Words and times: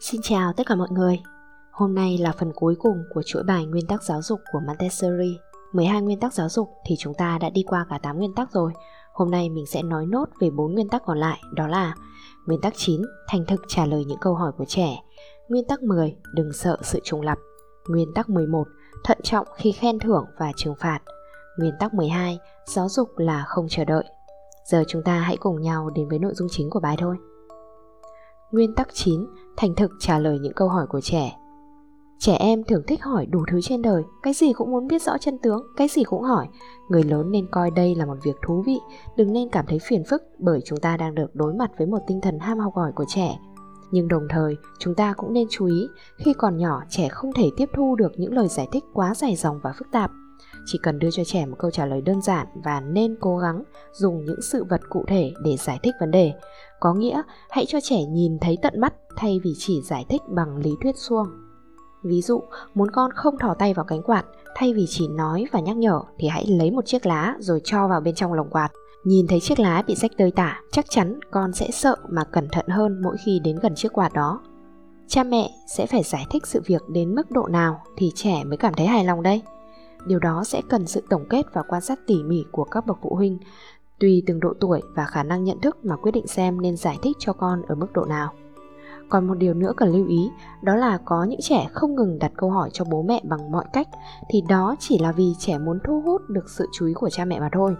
Xin 0.00 0.20
chào 0.22 0.52
tất 0.52 0.66
cả 0.66 0.74
mọi 0.74 0.88
người. 0.90 1.20
Hôm 1.72 1.94
nay 1.94 2.18
là 2.18 2.32
phần 2.32 2.52
cuối 2.54 2.74
cùng 2.78 2.96
của 3.14 3.22
chuỗi 3.22 3.42
bài 3.42 3.66
nguyên 3.66 3.86
tắc 3.86 4.02
giáo 4.02 4.22
dục 4.22 4.40
của 4.52 4.60
Montessori. 4.66 5.38
12 5.72 6.02
nguyên 6.02 6.20
tắc 6.20 6.34
giáo 6.34 6.48
dục 6.48 6.68
thì 6.86 6.94
chúng 6.98 7.14
ta 7.14 7.38
đã 7.40 7.50
đi 7.50 7.62
qua 7.66 7.86
cả 7.90 7.98
8 8.02 8.18
nguyên 8.18 8.34
tắc 8.34 8.52
rồi. 8.52 8.72
Hôm 9.12 9.30
nay 9.30 9.50
mình 9.50 9.66
sẽ 9.66 9.82
nói 9.82 10.06
nốt 10.06 10.24
về 10.40 10.50
4 10.50 10.74
nguyên 10.74 10.88
tắc 10.88 11.02
còn 11.06 11.18
lại, 11.18 11.40
đó 11.52 11.66
là 11.66 11.94
Nguyên 12.46 12.60
tắc 12.60 12.72
9, 12.76 13.02
thành 13.28 13.44
thực 13.48 13.60
trả 13.68 13.86
lời 13.86 14.04
những 14.04 14.18
câu 14.20 14.34
hỏi 14.34 14.52
của 14.58 14.64
trẻ. 14.68 15.02
Nguyên 15.48 15.64
tắc 15.68 15.82
10, 15.82 16.16
đừng 16.34 16.52
sợ 16.52 16.76
sự 16.82 17.00
trùng 17.04 17.20
lập. 17.20 17.38
Nguyên 17.88 18.12
tắc 18.14 18.28
11, 18.28 18.64
thận 19.04 19.18
trọng 19.22 19.46
khi 19.56 19.72
khen 19.72 19.98
thưởng 19.98 20.24
và 20.38 20.52
trừng 20.56 20.74
phạt. 20.80 21.00
Nguyên 21.58 21.74
tắc 21.80 21.94
12, 21.94 22.38
giáo 22.66 22.88
dục 22.88 23.08
là 23.18 23.44
không 23.46 23.66
chờ 23.68 23.84
đợi. 23.84 24.04
Giờ 24.64 24.84
chúng 24.88 25.02
ta 25.02 25.20
hãy 25.20 25.36
cùng 25.36 25.60
nhau 25.60 25.90
đến 25.94 26.08
với 26.08 26.18
nội 26.18 26.32
dung 26.34 26.48
chính 26.50 26.70
của 26.70 26.80
bài 26.80 26.96
thôi. 26.98 27.16
Nguyên 28.52 28.74
tắc 28.74 28.88
9, 28.94 29.26
thành 29.56 29.74
thực 29.74 29.90
trả 30.00 30.18
lời 30.18 30.38
những 30.38 30.52
câu 30.52 30.68
hỏi 30.68 30.86
của 30.86 31.00
trẻ. 31.00 31.36
Trẻ 32.18 32.36
em 32.36 32.64
thường 32.64 32.82
thích 32.86 33.02
hỏi 33.02 33.26
đủ 33.26 33.44
thứ 33.50 33.60
trên 33.60 33.82
đời, 33.82 34.02
cái 34.22 34.32
gì 34.34 34.52
cũng 34.52 34.70
muốn 34.70 34.86
biết 34.86 35.02
rõ 35.02 35.18
chân 35.18 35.38
tướng, 35.38 35.62
cái 35.76 35.88
gì 35.88 36.04
cũng 36.04 36.22
hỏi. 36.22 36.48
Người 36.88 37.02
lớn 37.02 37.30
nên 37.30 37.46
coi 37.50 37.70
đây 37.70 37.94
là 37.94 38.06
một 38.06 38.16
việc 38.22 38.36
thú 38.46 38.62
vị, 38.66 38.78
đừng 39.16 39.32
nên 39.32 39.48
cảm 39.48 39.66
thấy 39.68 39.78
phiền 39.78 40.02
phức 40.04 40.22
bởi 40.38 40.60
chúng 40.64 40.78
ta 40.78 40.96
đang 40.96 41.14
được 41.14 41.34
đối 41.34 41.54
mặt 41.54 41.70
với 41.78 41.86
một 41.86 41.98
tinh 42.06 42.20
thần 42.20 42.38
ham 42.38 42.58
học 42.58 42.72
hỏi 42.76 42.92
của 42.94 43.04
trẻ. 43.08 43.38
Nhưng 43.90 44.08
đồng 44.08 44.26
thời, 44.30 44.56
chúng 44.78 44.94
ta 44.94 45.14
cũng 45.16 45.32
nên 45.32 45.46
chú 45.50 45.66
ý, 45.66 45.88
khi 46.16 46.32
còn 46.32 46.56
nhỏ 46.56 46.82
trẻ 46.88 47.08
không 47.08 47.32
thể 47.32 47.50
tiếp 47.56 47.68
thu 47.74 47.94
được 47.94 48.12
những 48.16 48.32
lời 48.32 48.48
giải 48.48 48.68
thích 48.72 48.84
quá 48.92 49.14
dài 49.14 49.36
dòng 49.36 49.60
và 49.62 49.72
phức 49.78 49.88
tạp. 49.92 50.10
Chỉ 50.72 50.78
cần 50.82 50.98
đưa 50.98 51.10
cho 51.10 51.24
trẻ 51.24 51.46
một 51.46 51.56
câu 51.58 51.70
trả 51.70 51.86
lời 51.86 52.00
đơn 52.00 52.22
giản 52.22 52.46
và 52.64 52.80
nên 52.80 53.16
cố 53.20 53.38
gắng 53.38 53.62
dùng 53.92 54.24
những 54.24 54.42
sự 54.42 54.64
vật 54.64 54.80
cụ 54.88 55.04
thể 55.08 55.32
để 55.44 55.56
giải 55.56 55.78
thích 55.82 55.94
vấn 56.00 56.10
đề. 56.10 56.32
Có 56.80 56.94
nghĩa, 56.94 57.22
hãy 57.50 57.64
cho 57.68 57.78
trẻ 57.82 58.04
nhìn 58.04 58.38
thấy 58.38 58.58
tận 58.62 58.80
mắt 58.80 58.94
thay 59.16 59.40
vì 59.44 59.54
chỉ 59.58 59.80
giải 59.82 60.04
thích 60.08 60.22
bằng 60.28 60.56
lý 60.56 60.70
thuyết 60.82 60.96
suông. 60.96 61.26
Ví 62.02 62.22
dụ, 62.22 62.42
muốn 62.74 62.90
con 62.90 63.10
không 63.14 63.38
thò 63.38 63.54
tay 63.54 63.74
vào 63.74 63.84
cánh 63.84 64.02
quạt, 64.02 64.24
thay 64.54 64.74
vì 64.74 64.84
chỉ 64.88 65.08
nói 65.08 65.44
và 65.52 65.60
nhắc 65.60 65.76
nhở 65.76 66.00
thì 66.18 66.28
hãy 66.28 66.46
lấy 66.46 66.70
một 66.70 66.86
chiếc 66.86 67.06
lá 67.06 67.36
rồi 67.38 67.60
cho 67.64 67.88
vào 67.88 68.00
bên 68.00 68.14
trong 68.14 68.32
lồng 68.32 68.50
quạt. 68.50 68.70
Nhìn 69.04 69.26
thấy 69.26 69.40
chiếc 69.40 69.58
lá 69.58 69.82
bị 69.86 69.94
rách 69.94 70.10
tơi 70.18 70.30
tả, 70.30 70.60
chắc 70.72 70.84
chắn 70.90 71.20
con 71.30 71.52
sẽ 71.52 71.70
sợ 71.70 71.96
mà 72.08 72.24
cẩn 72.24 72.48
thận 72.52 72.68
hơn 72.68 73.02
mỗi 73.02 73.16
khi 73.24 73.40
đến 73.44 73.56
gần 73.62 73.74
chiếc 73.74 73.92
quạt 73.92 74.12
đó. 74.12 74.40
Cha 75.08 75.24
mẹ 75.24 75.50
sẽ 75.76 75.86
phải 75.86 76.02
giải 76.02 76.26
thích 76.30 76.46
sự 76.46 76.60
việc 76.66 76.82
đến 76.88 77.14
mức 77.14 77.30
độ 77.30 77.46
nào 77.46 77.82
thì 77.96 78.12
trẻ 78.14 78.44
mới 78.44 78.56
cảm 78.56 78.74
thấy 78.74 78.86
hài 78.86 79.04
lòng 79.04 79.22
đây. 79.22 79.42
Điều 80.06 80.18
đó 80.18 80.44
sẽ 80.44 80.62
cần 80.68 80.86
sự 80.86 81.02
tổng 81.08 81.24
kết 81.28 81.46
và 81.52 81.62
quan 81.62 81.82
sát 81.82 81.98
tỉ 82.06 82.22
mỉ 82.22 82.44
của 82.50 82.64
các 82.64 82.86
bậc 82.86 82.98
phụ 83.02 83.14
huynh, 83.14 83.38
tùy 84.00 84.22
từng 84.26 84.40
độ 84.40 84.54
tuổi 84.60 84.82
và 84.94 85.04
khả 85.04 85.22
năng 85.22 85.44
nhận 85.44 85.60
thức 85.60 85.84
mà 85.84 85.96
quyết 85.96 86.12
định 86.12 86.26
xem 86.26 86.60
nên 86.60 86.76
giải 86.76 86.98
thích 87.02 87.16
cho 87.18 87.32
con 87.32 87.62
ở 87.62 87.74
mức 87.74 87.92
độ 87.92 88.04
nào. 88.04 88.32
Còn 89.08 89.26
một 89.26 89.34
điều 89.34 89.54
nữa 89.54 89.72
cần 89.76 89.92
lưu 89.92 90.06
ý, 90.06 90.30
đó 90.62 90.76
là 90.76 90.98
có 91.04 91.24
những 91.24 91.40
trẻ 91.42 91.68
không 91.72 91.94
ngừng 91.94 92.18
đặt 92.18 92.32
câu 92.36 92.50
hỏi 92.50 92.70
cho 92.72 92.84
bố 92.84 93.02
mẹ 93.02 93.20
bằng 93.24 93.52
mọi 93.52 93.64
cách 93.72 93.88
thì 94.30 94.42
đó 94.48 94.76
chỉ 94.78 94.98
là 94.98 95.12
vì 95.12 95.32
trẻ 95.38 95.58
muốn 95.58 95.78
thu 95.84 96.00
hút 96.00 96.22
được 96.28 96.50
sự 96.50 96.66
chú 96.72 96.86
ý 96.86 96.92
của 96.94 97.10
cha 97.10 97.24
mẹ 97.24 97.40
mà 97.40 97.48
thôi. 97.52 97.76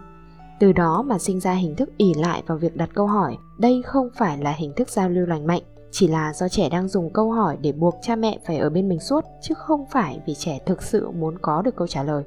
Từ 0.61 0.73
đó 0.73 1.03
mà 1.03 1.19
sinh 1.19 1.41
ra 1.41 1.53
hình 1.53 1.77
thức 1.77 1.91
ỉ 1.97 2.15
lại 2.15 2.43
vào 2.47 2.59
việc 2.59 2.77
đặt 2.77 2.91
câu 2.95 3.07
hỏi, 3.07 3.39
đây 3.59 3.83
không 3.85 4.09
phải 4.17 4.39
là 4.39 4.53
hình 4.53 4.73
thức 4.77 4.89
giao 4.89 5.09
lưu 5.09 5.27
lành 5.27 5.47
mạnh, 5.47 5.63
chỉ 5.91 6.09
là 6.09 6.33
do 6.33 6.49
trẻ 6.49 6.69
đang 6.69 6.89
dùng 6.89 7.11
câu 7.13 7.31
hỏi 7.31 7.57
để 7.61 7.73
buộc 7.73 7.95
cha 8.03 8.17
mẹ 8.17 8.39
phải 8.47 8.59
ở 8.59 8.71
bên 8.71 8.89
mình 8.89 9.01
suốt 9.01 9.25
chứ 9.43 9.55
không 9.55 9.87
phải 9.91 10.21
vì 10.27 10.35
trẻ 10.35 10.59
thực 10.67 10.83
sự 10.83 11.11
muốn 11.11 11.39
có 11.43 11.63
được 11.63 11.77
câu 11.77 11.87
trả 11.87 12.03
lời. 12.03 12.23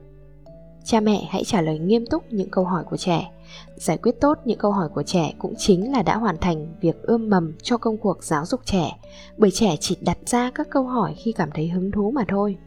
Cha 0.83 0.99
mẹ 0.99 1.27
hãy 1.29 1.43
trả 1.43 1.61
lời 1.61 1.79
nghiêm 1.79 2.05
túc 2.05 2.23
những 2.29 2.49
câu 2.49 2.65
hỏi 2.65 2.83
của 2.89 2.97
trẻ 2.97 3.29
Giải 3.75 3.97
quyết 3.97 4.21
tốt 4.21 4.37
những 4.45 4.57
câu 4.57 4.71
hỏi 4.71 4.89
của 4.89 5.03
trẻ 5.03 5.33
cũng 5.39 5.53
chính 5.57 5.91
là 5.91 6.03
đã 6.03 6.17
hoàn 6.17 6.37
thành 6.37 6.67
việc 6.81 7.01
ươm 7.01 7.29
mầm 7.29 7.53
cho 7.61 7.77
công 7.77 7.97
cuộc 7.97 8.23
giáo 8.23 8.45
dục 8.45 8.59
trẻ, 8.65 8.97
bởi 9.37 9.51
trẻ 9.51 9.75
chỉ 9.79 9.97
đặt 10.01 10.17
ra 10.25 10.51
các 10.55 10.67
câu 10.69 10.83
hỏi 10.83 11.15
khi 11.17 11.31
cảm 11.31 11.49
thấy 11.53 11.67
hứng 11.67 11.91
thú 11.91 12.11
mà 12.11 12.25
thôi. 12.27 12.57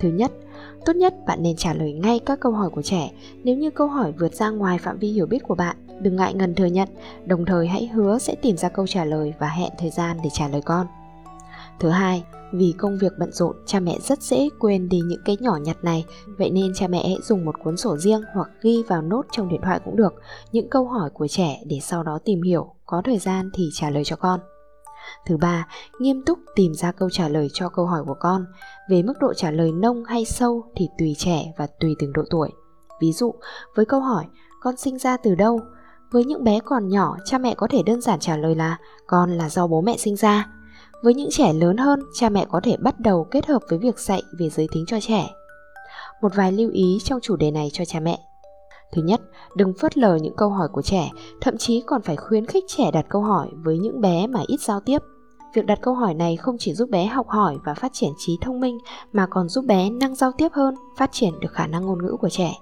Thứ 0.00 0.08
nhất, 0.08 0.32
tốt 0.84 0.96
nhất 0.96 1.14
bạn 1.26 1.42
nên 1.42 1.56
trả 1.56 1.74
lời 1.74 1.92
ngay 1.92 2.18
các 2.18 2.40
câu 2.40 2.52
hỏi 2.52 2.70
của 2.70 2.82
trẻ. 2.82 3.10
Nếu 3.44 3.56
như 3.56 3.70
câu 3.70 3.86
hỏi 3.86 4.12
vượt 4.18 4.34
ra 4.34 4.50
ngoài 4.50 4.78
phạm 4.78 4.98
vi 4.98 5.08
hiểu 5.08 5.26
biết 5.26 5.42
của 5.42 5.54
bạn, 5.54 5.76
đừng 6.00 6.16
ngại 6.16 6.34
ngần 6.34 6.54
thừa 6.54 6.66
nhận, 6.66 6.88
đồng 7.26 7.44
thời 7.44 7.66
hãy 7.66 7.86
hứa 7.86 8.18
sẽ 8.18 8.34
tìm 8.42 8.56
ra 8.56 8.68
câu 8.68 8.86
trả 8.86 9.04
lời 9.04 9.34
và 9.38 9.48
hẹn 9.48 9.70
thời 9.78 9.90
gian 9.90 10.16
để 10.24 10.30
trả 10.32 10.48
lời 10.48 10.62
con. 10.64 10.86
Thứ 11.80 11.88
hai, 11.88 12.24
vì 12.52 12.74
công 12.78 12.98
việc 12.98 13.12
bận 13.18 13.32
rộn, 13.32 13.56
cha 13.66 13.80
mẹ 13.80 13.98
rất 14.00 14.22
dễ 14.22 14.48
quên 14.58 14.88
đi 14.88 15.00
những 15.00 15.22
cái 15.24 15.36
nhỏ 15.40 15.56
nhặt 15.56 15.76
này, 15.82 16.04
vậy 16.38 16.50
nên 16.50 16.72
cha 16.74 16.88
mẹ 16.88 17.02
hãy 17.02 17.18
dùng 17.22 17.44
một 17.44 17.54
cuốn 17.64 17.76
sổ 17.76 17.96
riêng 17.96 18.22
hoặc 18.34 18.48
ghi 18.62 18.82
vào 18.88 19.02
nốt 19.02 19.22
trong 19.30 19.48
điện 19.48 19.60
thoại 19.62 19.80
cũng 19.84 19.96
được 19.96 20.14
những 20.52 20.70
câu 20.70 20.88
hỏi 20.88 21.10
của 21.10 21.28
trẻ 21.28 21.60
để 21.66 21.78
sau 21.82 22.02
đó 22.02 22.18
tìm 22.24 22.42
hiểu, 22.42 22.74
có 22.86 23.02
thời 23.04 23.18
gian 23.18 23.50
thì 23.54 23.70
trả 23.72 23.90
lời 23.90 24.04
cho 24.04 24.16
con. 24.16 24.40
Thứ 25.26 25.36
ba, 25.36 25.66
nghiêm 25.98 26.22
túc 26.26 26.38
tìm 26.54 26.74
ra 26.74 26.92
câu 26.92 27.10
trả 27.10 27.28
lời 27.28 27.48
cho 27.52 27.68
câu 27.68 27.86
hỏi 27.86 28.04
của 28.06 28.16
con. 28.20 28.46
Về 28.90 29.02
mức 29.02 29.14
độ 29.20 29.34
trả 29.34 29.50
lời 29.50 29.72
nông 29.72 30.04
hay 30.04 30.24
sâu 30.24 30.64
thì 30.76 30.88
tùy 30.98 31.14
trẻ 31.18 31.52
và 31.56 31.66
tùy 31.80 31.96
từng 31.98 32.12
độ 32.12 32.22
tuổi. 32.30 32.50
Ví 33.00 33.12
dụ, 33.12 33.34
với 33.74 33.84
câu 33.84 34.00
hỏi 34.00 34.24
con 34.60 34.76
sinh 34.76 34.98
ra 34.98 35.16
từ 35.16 35.34
đâu? 35.34 35.60
Với 36.12 36.24
những 36.24 36.44
bé 36.44 36.60
còn 36.64 36.88
nhỏ, 36.88 37.16
cha 37.24 37.38
mẹ 37.38 37.54
có 37.54 37.66
thể 37.70 37.82
đơn 37.86 38.00
giản 38.00 38.20
trả 38.20 38.36
lời 38.36 38.54
là 38.54 38.76
con 39.06 39.30
là 39.30 39.48
do 39.48 39.66
bố 39.66 39.80
mẹ 39.80 39.96
sinh 39.96 40.16
ra 40.16 40.48
với 41.02 41.14
những 41.14 41.30
trẻ 41.30 41.52
lớn 41.52 41.76
hơn, 41.76 42.00
cha 42.14 42.28
mẹ 42.28 42.46
có 42.50 42.60
thể 42.62 42.76
bắt 42.76 43.00
đầu 43.00 43.26
kết 43.30 43.46
hợp 43.46 43.62
với 43.68 43.78
việc 43.78 43.98
dạy 43.98 44.22
về 44.38 44.50
giới 44.50 44.68
tính 44.72 44.84
cho 44.86 45.00
trẻ. 45.00 45.30
Một 46.22 46.32
vài 46.34 46.52
lưu 46.52 46.70
ý 46.70 46.98
trong 47.04 47.20
chủ 47.20 47.36
đề 47.36 47.50
này 47.50 47.70
cho 47.72 47.84
cha 47.84 48.00
mẹ. 48.00 48.18
Thứ 48.92 49.02
nhất, 49.02 49.20
đừng 49.56 49.72
phớt 49.80 49.98
lờ 49.98 50.16
những 50.16 50.36
câu 50.36 50.50
hỏi 50.50 50.68
của 50.72 50.82
trẻ, 50.82 51.10
thậm 51.40 51.56
chí 51.58 51.82
còn 51.86 52.02
phải 52.02 52.16
khuyến 52.16 52.46
khích 52.46 52.64
trẻ 52.68 52.90
đặt 52.90 53.06
câu 53.08 53.22
hỏi 53.22 53.48
với 53.64 53.78
những 53.78 54.00
bé 54.00 54.26
mà 54.26 54.40
ít 54.46 54.60
giao 54.60 54.80
tiếp. 54.80 54.98
Việc 55.54 55.66
đặt 55.66 55.78
câu 55.82 55.94
hỏi 55.94 56.14
này 56.14 56.36
không 56.36 56.56
chỉ 56.58 56.74
giúp 56.74 56.90
bé 56.90 57.06
học 57.06 57.28
hỏi 57.28 57.58
và 57.64 57.74
phát 57.74 57.92
triển 57.92 58.10
trí 58.18 58.38
thông 58.40 58.60
minh 58.60 58.78
mà 59.12 59.26
còn 59.30 59.48
giúp 59.48 59.64
bé 59.64 59.90
năng 59.90 60.14
giao 60.14 60.32
tiếp 60.32 60.48
hơn, 60.52 60.74
phát 60.98 61.12
triển 61.12 61.40
được 61.40 61.52
khả 61.52 61.66
năng 61.66 61.86
ngôn 61.86 62.06
ngữ 62.06 62.16
của 62.20 62.28
trẻ. 62.28 62.52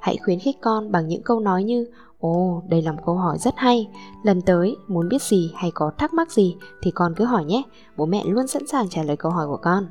Hãy 0.00 0.16
khuyến 0.24 0.38
khích 0.38 0.56
con 0.62 0.92
bằng 0.92 1.08
những 1.08 1.22
câu 1.22 1.40
nói 1.40 1.64
như 1.64 1.86
Ồ, 2.18 2.62
đây 2.68 2.82
là 2.82 2.92
một 2.92 3.02
câu 3.06 3.14
hỏi 3.14 3.38
rất 3.38 3.54
hay. 3.56 3.88
Lần 4.22 4.42
tới, 4.42 4.76
muốn 4.88 5.08
biết 5.08 5.22
gì 5.22 5.52
hay 5.56 5.70
có 5.74 5.90
thắc 5.98 6.14
mắc 6.14 6.32
gì 6.32 6.56
thì 6.82 6.90
con 6.90 7.14
cứ 7.16 7.24
hỏi 7.24 7.44
nhé. 7.44 7.62
Bố 7.96 8.06
mẹ 8.06 8.24
luôn 8.26 8.46
sẵn 8.46 8.66
sàng 8.66 8.88
trả 8.88 9.02
lời 9.02 9.16
câu 9.16 9.32
hỏi 9.32 9.46
của 9.46 9.58
con. 9.62 9.86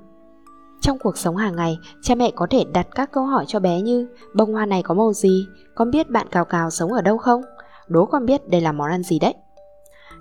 Trong 0.82 1.00
cuộc 1.00 1.18
sống 1.18 1.36
hàng 1.36 1.56
ngày, 1.56 1.78
cha 2.02 2.16
mẹ 2.16 2.32
có 2.36 2.48
thể 2.50 2.64
đặt 2.74 2.88
các 2.96 3.12
câu 3.12 3.26
hỏi 3.26 3.46
cho 3.48 3.60
bé 3.60 3.82
như 3.82 4.08
Bông 4.36 4.54
hoa 4.54 4.66
này 4.66 4.84
có 4.84 4.94
màu 4.94 5.14
gì? 5.14 5.46
Con 5.76 5.92
biết 5.92 6.10
bạn 6.10 6.28
cào 6.32 6.46
cào 6.46 6.70
sống 6.70 6.94
ở 6.94 7.02
đâu 7.02 7.18
không? 7.18 7.42
Đố 7.88 8.06
con 8.06 8.26
biết 8.26 8.50
đây 8.50 8.62
là 8.62 8.72
món 8.72 8.90
ăn 8.90 9.04
gì 9.04 9.20
đấy? 9.20 9.34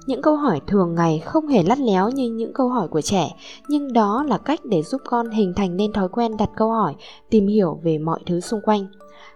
Những 0.06 0.22
câu 0.22 0.36
hỏi 0.36 0.60
thường 0.66 0.94
ngày 0.94 1.18
không 1.24 1.46
hề 1.46 1.62
lắt 1.62 1.78
léo 1.78 2.10
như 2.10 2.30
những 2.30 2.52
câu 2.52 2.68
hỏi 2.68 2.88
của 2.88 3.00
trẻ, 3.00 3.36
nhưng 3.68 3.92
đó 3.92 4.24
là 4.28 4.38
cách 4.38 4.60
để 4.64 4.82
giúp 4.82 5.00
con 5.04 5.30
hình 5.30 5.54
thành 5.56 5.76
nên 5.76 5.92
thói 5.92 6.08
quen 6.08 6.36
đặt 6.36 6.50
câu 6.56 6.70
hỏi, 6.70 6.94
tìm 7.30 7.46
hiểu 7.46 7.80
về 7.82 7.98
mọi 7.98 8.20
thứ 8.26 8.40
xung 8.40 8.60
quanh. 8.60 8.86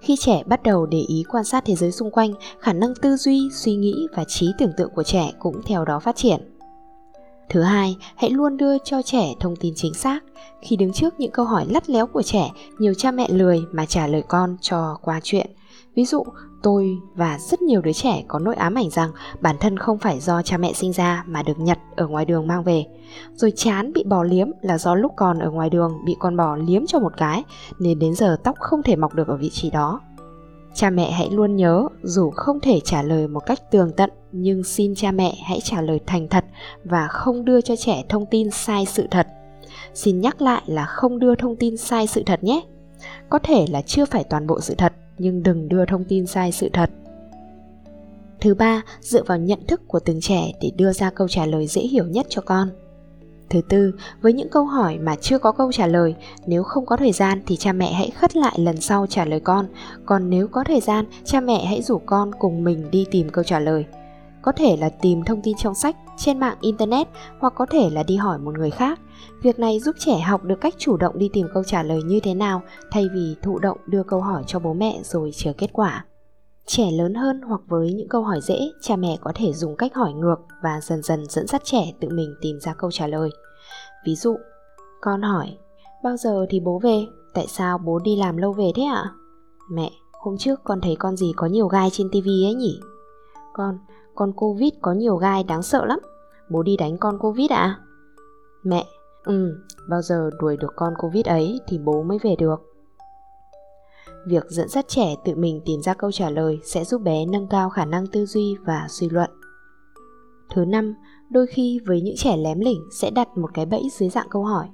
Khi 0.01 0.17
trẻ 0.17 0.43
bắt 0.47 0.63
đầu 0.63 0.87
để 0.87 0.99
ý 0.99 1.25
quan 1.31 1.45
sát 1.45 1.65
thế 1.67 1.75
giới 1.75 1.93
xung 1.93 2.11
quanh, 2.11 2.33
khả 2.59 2.73
năng 2.73 2.95
tư 3.03 3.17
duy, 3.17 3.49
suy 3.53 3.75
nghĩ 3.75 4.07
và 4.17 4.25
trí 4.29 4.53
tưởng 4.59 4.73
tượng 4.77 4.91
của 4.95 5.03
trẻ 5.03 5.33
cũng 5.39 5.63
theo 5.67 5.85
đó 5.85 5.99
phát 5.99 6.17
triển. 6.17 6.41
Thứ 7.49 7.63
hai, 7.63 7.97
hãy 8.17 8.31
luôn 8.31 8.57
đưa 8.57 8.79
cho 8.79 9.03
trẻ 9.03 9.35
thông 9.41 9.57
tin 9.57 9.73
chính 9.77 9.95
xác. 9.95 10.21
Khi 10.63 10.77
đứng 10.77 10.93
trước 10.93 11.15
những 11.19 11.31
câu 11.31 11.45
hỏi 11.45 11.67
lắt 11.71 11.91
léo 11.91 12.07
của 12.07 12.23
trẻ, 12.23 12.51
nhiều 12.79 12.95
cha 12.95 13.11
mẹ 13.11 13.29
lười 13.31 13.63
mà 13.73 13.87
trả 13.87 14.07
lời 14.07 14.23
con 14.29 14.57
cho 14.61 14.99
qua 15.03 15.21
chuyện. 15.23 15.51
Ví 15.95 16.05
dụ, 16.05 16.25
tôi 16.63 16.99
và 17.15 17.39
rất 17.39 17.63
nhiều 17.63 17.81
đứa 17.81 17.93
trẻ 17.93 18.25
có 18.29 18.39
nỗi 18.39 18.55
ám 18.55 18.75
ảnh 18.75 18.91
rằng 18.91 19.11
bản 19.41 19.57
thân 19.61 19.77
không 19.77 19.99
phải 19.99 20.21
do 20.21 20.43
cha 20.43 20.57
mẹ 20.57 20.73
sinh 20.73 20.93
ra 20.93 21.25
mà 21.27 21.43
được 21.43 21.59
nhặt 21.59 21.79
ở 21.97 22.07
ngoài 22.07 22.25
đường 22.25 22.47
mang 22.47 22.63
về. 22.63 22.87
Rồi 23.35 23.53
chán 23.57 23.93
bị 23.93 24.05
bò 24.05 24.23
liếm 24.23 24.49
là 24.63 24.79
do 24.79 24.95
lúc 24.95 25.13
còn 25.17 25.39
ở 25.39 25.51
ngoài 25.51 25.71
đường 25.71 25.93
bị 26.05 26.17
con 26.19 26.37
bò 26.37 26.57
liếm 26.57 26.87
cho 26.87 26.99
một 26.99 27.13
cái 27.17 27.45
nên 27.79 27.99
đến 27.99 28.15
giờ 28.15 28.37
tóc 28.45 28.57
không 28.59 28.83
thể 28.83 28.97
mọc 28.97 29.15
được 29.15 29.29
ở 29.29 29.37
vị 29.37 29.51
trí 29.53 29.71
đó. 29.71 30.01
Cha 30.75 30.91
mẹ 30.91 31.11
hãy 31.11 31.31
luôn 31.31 31.57
nhớ, 31.57 31.89
dù 32.03 32.31
không 32.31 32.61
thể 32.61 32.81
trả 32.81 33.03
lời 33.03 33.29
một 33.29 33.47
cách 33.47 33.71
tường 33.71 33.93
tận, 33.97 34.11
nhưng 34.33 34.65
xin 34.65 34.95
cha 34.95 35.13
mẹ 35.13 35.35
hãy 35.45 35.61
trả 35.65 35.81
lời 35.81 36.01
thành 36.07 36.29
thật 36.29 36.45
và 36.85 37.07
không 37.07 37.45
đưa 37.45 37.61
cho 37.61 37.77
trẻ 37.77 38.05
thông 38.09 38.27
tin 38.27 38.51
sai 38.51 38.87
sự 38.87 39.07
thật. 39.11 39.27
Xin 39.95 40.21
nhắc 40.21 40.43
lại 40.43 40.63
là 40.67 40.87
không 40.87 41.19
đưa 41.19 41.35
thông 41.35 41.57
tin 41.57 41.77
sai 41.77 42.07
sự 42.07 42.23
thật 42.27 42.45
nhé. 42.45 42.63
Có 43.31 43.39
thể 43.39 43.67
là 43.71 43.83
chưa 43.83 44.05
phải 44.05 44.25
toàn 44.25 44.47
bộ 44.47 44.61
sự 44.61 44.75
thật, 44.75 44.93
nhưng 45.21 45.43
đừng 45.43 45.69
đưa 45.69 45.85
thông 45.85 46.05
tin 46.05 46.27
sai 46.27 46.53
sự 46.53 46.69
thật. 46.73 46.91
Thứ 48.41 48.55
ba, 48.55 48.83
dựa 49.01 49.23
vào 49.23 49.39
nhận 49.39 49.67
thức 49.67 49.81
của 49.89 50.01
từng 50.01 50.21
trẻ 50.21 50.53
để 50.63 50.71
đưa 50.77 50.93
ra 50.93 51.11
câu 51.11 51.29
trả 51.29 51.47
lời 51.47 51.67
dễ 51.67 51.81
hiểu 51.81 52.05
nhất 52.05 52.27
cho 52.29 52.43
con. 52.43 52.69
Thứ 53.51 53.61
tư, 53.69 53.95
với 54.21 54.33
những 54.33 54.49
câu 54.49 54.65
hỏi 54.65 54.99
mà 54.99 55.17
chưa 55.17 55.39
có 55.39 55.53
câu 55.53 55.73
trả 55.73 55.87
lời, 55.87 56.15
nếu 56.47 56.63
không 56.63 56.87
có 56.87 56.97
thời 56.97 57.13
gian 57.13 57.43
thì 57.47 57.57
cha 57.57 57.73
mẹ 57.73 57.93
hãy 57.93 58.11
khất 58.11 58.37
lại 58.37 58.55
lần 58.59 58.81
sau 58.81 59.07
trả 59.07 59.25
lời 59.25 59.41
con, 59.41 59.67
còn 60.07 60.31
nếu 60.31 60.49
có 60.49 60.65
thời 60.65 60.81
gian, 60.81 61.05
cha 61.25 61.41
mẹ 61.41 61.65
hãy 61.65 61.83
rủ 61.83 61.99
con 62.07 62.31
cùng 62.39 62.65
mình 62.65 62.91
đi 62.91 63.07
tìm 63.11 63.29
câu 63.29 63.45
trả 63.45 63.59
lời. 63.59 63.85
Có 64.43 64.53
thể 64.53 64.77
là 64.77 64.89
tìm 64.89 65.25
thông 65.25 65.43
tin 65.43 65.57
trong 65.57 65.75
sách, 65.75 65.97
trên 66.17 66.39
mạng 66.39 66.57
internet 66.61 67.09
hoặc 67.39 67.53
có 67.57 67.67
thể 67.67 67.91
là 67.91 68.03
đi 68.03 68.17
hỏi 68.17 68.39
một 68.39 68.59
người 68.59 68.71
khác. 68.71 69.01
Việc 69.43 69.59
này 69.59 69.81
giúp 69.81 69.97
trẻ 69.99 70.21
học 70.21 70.45
được 70.45 70.61
cách 70.61 70.75
chủ 70.79 70.97
động 70.97 71.19
đi 71.19 71.31
tìm 71.33 71.47
câu 71.55 71.65
trả 71.65 71.83
lời 71.83 72.03
như 72.03 72.21
thế 72.21 72.35
nào 72.35 72.63
thay 72.91 73.09
vì 73.15 73.37
thụ 73.43 73.59
động 73.59 73.79
đưa 73.87 74.03
câu 74.03 74.21
hỏi 74.21 74.45
cho 74.47 74.59
bố 74.59 74.73
mẹ 74.73 75.01
rồi 75.05 75.31
chờ 75.35 75.53
kết 75.59 75.69
quả. 75.73 76.05
Trẻ 76.67 76.91
lớn 76.91 77.15
hơn 77.15 77.41
hoặc 77.43 77.61
với 77.69 77.93
những 77.93 78.09
câu 78.09 78.23
hỏi 78.23 78.41
dễ, 78.41 78.73
cha 78.81 78.97
mẹ 78.97 79.17
có 79.21 79.33
thể 79.35 79.53
dùng 79.53 79.77
cách 79.77 79.95
hỏi 79.95 80.13
ngược 80.13 80.37
và 80.63 80.81
dần 80.83 81.03
dần 81.03 81.27
dẫn 81.29 81.47
dắt 81.47 81.65
trẻ 81.65 81.93
tự 82.01 82.09
mình 82.09 82.35
tìm 82.41 82.61
ra 82.61 82.75
câu 82.75 82.91
trả 82.91 83.07
lời. 83.07 83.31
Ví 84.07 84.17
dụ, 84.17 84.37
con 85.01 85.23
hỏi, 85.23 85.57
bao 86.05 86.17
giờ 86.17 86.47
thì 86.51 86.61
bố 86.61 86.79
về? 86.79 87.07
Tại 87.35 87.47
sao 87.47 87.79
bố 87.79 87.99
đi 87.99 88.17
làm 88.17 88.37
lâu 88.37 88.53
về 88.53 88.73
thế 88.75 88.83
ạ? 88.83 88.95
À? 88.95 89.13
Mẹ, 89.71 89.91
hôm 90.13 90.39
trước 90.39 90.61
con 90.65 90.81
thấy 90.81 90.97
con 90.97 91.17
gì 91.17 91.33
có 91.37 91.47
nhiều 91.47 91.69
gai 91.69 91.89
trên 91.93 92.11
tivi 92.13 92.47
ấy 92.47 92.55
nhỉ? 92.55 92.81
Con, 93.53 93.79
con 94.15 94.33
Covid 94.33 94.73
có 94.83 94.93
nhiều 94.93 95.17
gai 95.17 95.45
đáng 95.45 95.63
sợ 95.63 95.85
lắm. 95.85 95.99
Bố 96.51 96.63
đi 96.63 96.77
đánh 96.77 96.99
con 96.99 97.19
Covid 97.19 97.51
ạ? 97.51 97.57
À? 97.57 97.79
Mẹ, 98.63 98.85
ừ, 99.25 99.59
bao 99.89 100.03
giờ 100.03 100.31
đuổi 100.41 100.57
được 100.57 100.73
con 100.77 100.95
Covid 100.99 101.27
ấy 101.27 101.61
thì 101.69 101.79
bố 101.79 102.03
mới 102.03 102.19
về 102.23 102.37
được. 102.39 102.57
Việc 104.27 104.45
dẫn 104.49 104.69
dắt 104.69 104.89
trẻ 104.89 105.15
tự 105.25 105.35
mình 105.35 105.61
tìm 105.65 105.81
ra 105.83 105.95
câu 105.95 106.13
trả 106.13 106.31
lời 106.31 106.61
sẽ 106.65 106.85
giúp 106.85 107.03
bé 107.03 107.27
nâng 107.27 107.47
cao 107.49 107.71
khả 107.71 107.85
năng 107.85 108.07
tư 108.07 108.27
duy 108.27 108.57
và 108.65 108.87
suy 108.89 109.09
luận. 109.09 109.31
Thứ 110.55 110.65
năm, 110.65 110.95
đôi 111.31 111.47
khi 111.47 111.81
với 111.87 112.01
những 112.01 112.17
trẻ 112.17 112.37
lém 112.37 112.61
lỉnh 112.61 112.81
sẽ 112.93 113.11
đặt 113.11 113.29
một 113.37 113.51
cái 113.55 113.67
bẫy 113.67 113.83
dưới 113.93 114.09
dạng 114.09 114.29
câu 114.31 114.45
hỏi. 114.45 114.67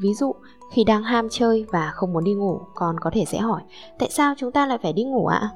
Ví 0.00 0.14
dụ, 0.14 0.32
khi 0.72 0.84
đang 0.84 1.02
ham 1.02 1.28
chơi 1.30 1.66
và 1.72 1.90
không 1.94 2.12
muốn 2.12 2.24
đi 2.24 2.34
ngủ, 2.34 2.60
con 2.74 2.96
có 3.00 3.10
thể 3.12 3.24
sẽ 3.24 3.38
hỏi, 3.38 3.62
tại 3.98 4.10
sao 4.10 4.34
chúng 4.38 4.52
ta 4.52 4.66
lại 4.66 4.78
phải 4.82 4.92
đi 4.92 5.04
ngủ 5.04 5.26
ạ? 5.26 5.50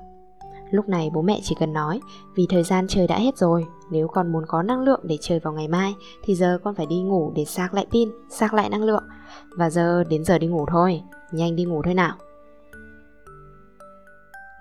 Lúc 0.70 0.88
này 0.88 1.11
bố 1.14 1.22
mẹ 1.22 1.40
chỉ 1.43 1.55
cần 1.58 1.72
nói, 1.72 2.00
vì 2.34 2.46
thời 2.49 2.62
gian 2.62 2.87
chơi 2.88 3.06
đã 3.06 3.19
hết 3.19 3.38
rồi, 3.38 3.67
nếu 3.90 4.08
con 4.08 4.32
muốn 4.32 4.44
có 4.49 4.62
năng 4.62 4.81
lượng 4.81 5.00
để 5.02 5.19
chơi 5.20 5.38
vào 5.38 5.52
ngày 5.52 5.69
mai, 5.69 5.94
thì 6.22 6.34
giờ 6.34 6.58
con 6.64 6.75
phải 6.75 6.87
đi 6.87 7.00
ngủ 7.00 7.32
để 7.37 7.44
sạc 7.44 7.75
lại 7.75 7.87
pin, 7.90 8.11
sạc 8.28 8.55
lại 8.55 8.70
năng 8.70 8.84
lượng. 8.84 9.05
Và 9.56 9.70
giờ 9.70 10.05
đến 10.05 10.25
giờ 10.25 10.38
đi 10.38 10.46
ngủ 10.46 10.67
thôi, 10.70 11.02
nhanh 11.32 11.56
đi 11.56 11.64
ngủ 11.64 11.82
thôi 11.84 11.94
nào. 11.94 12.17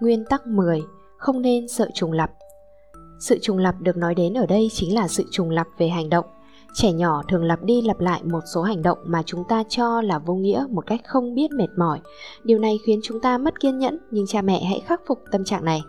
Nguyên 0.01 0.25
tắc 0.25 0.47
10. 0.47 0.81
Không 1.17 1.41
nên 1.41 1.67
sợ 1.67 1.87
trùng 1.93 2.11
lập 2.11 2.29
Sự 3.19 3.39
trùng 3.41 3.57
lập 3.57 3.75
được 3.79 3.97
nói 3.97 4.15
đến 4.15 4.33
ở 4.33 4.45
đây 4.45 4.69
chính 4.73 4.95
là 4.95 5.07
sự 5.07 5.23
trùng 5.31 5.49
lập 5.49 5.67
về 5.77 5.87
hành 5.87 6.09
động. 6.09 6.25
Trẻ 6.73 6.91
nhỏ 6.91 7.23
thường 7.27 7.43
lặp 7.43 7.63
đi 7.63 7.81
lặp 7.81 7.99
lại 7.99 8.23
một 8.23 8.39
số 8.53 8.61
hành 8.61 8.81
động 8.81 8.97
mà 9.05 9.23
chúng 9.25 9.43
ta 9.49 9.63
cho 9.69 10.01
là 10.01 10.19
vô 10.19 10.33
nghĩa 10.33 10.65
một 10.69 10.85
cách 10.87 11.01
không 11.07 11.35
biết 11.35 11.51
mệt 11.51 11.67
mỏi. 11.77 11.99
Điều 12.43 12.59
này 12.59 12.79
khiến 12.85 12.99
chúng 13.03 13.19
ta 13.19 13.37
mất 13.37 13.59
kiên 13.59 13.77
nhẫn, 13.77 13.97
nhưng 14.11 14.27
cha 14.27 14.41
mẹ 14.41 14.63
hãy 14.63 14.79
khắc 14.79 15.01
phục 15.07 15.19
tâm 15.31 15.43
trạng 15.43 15.65
này. 15.65 15.81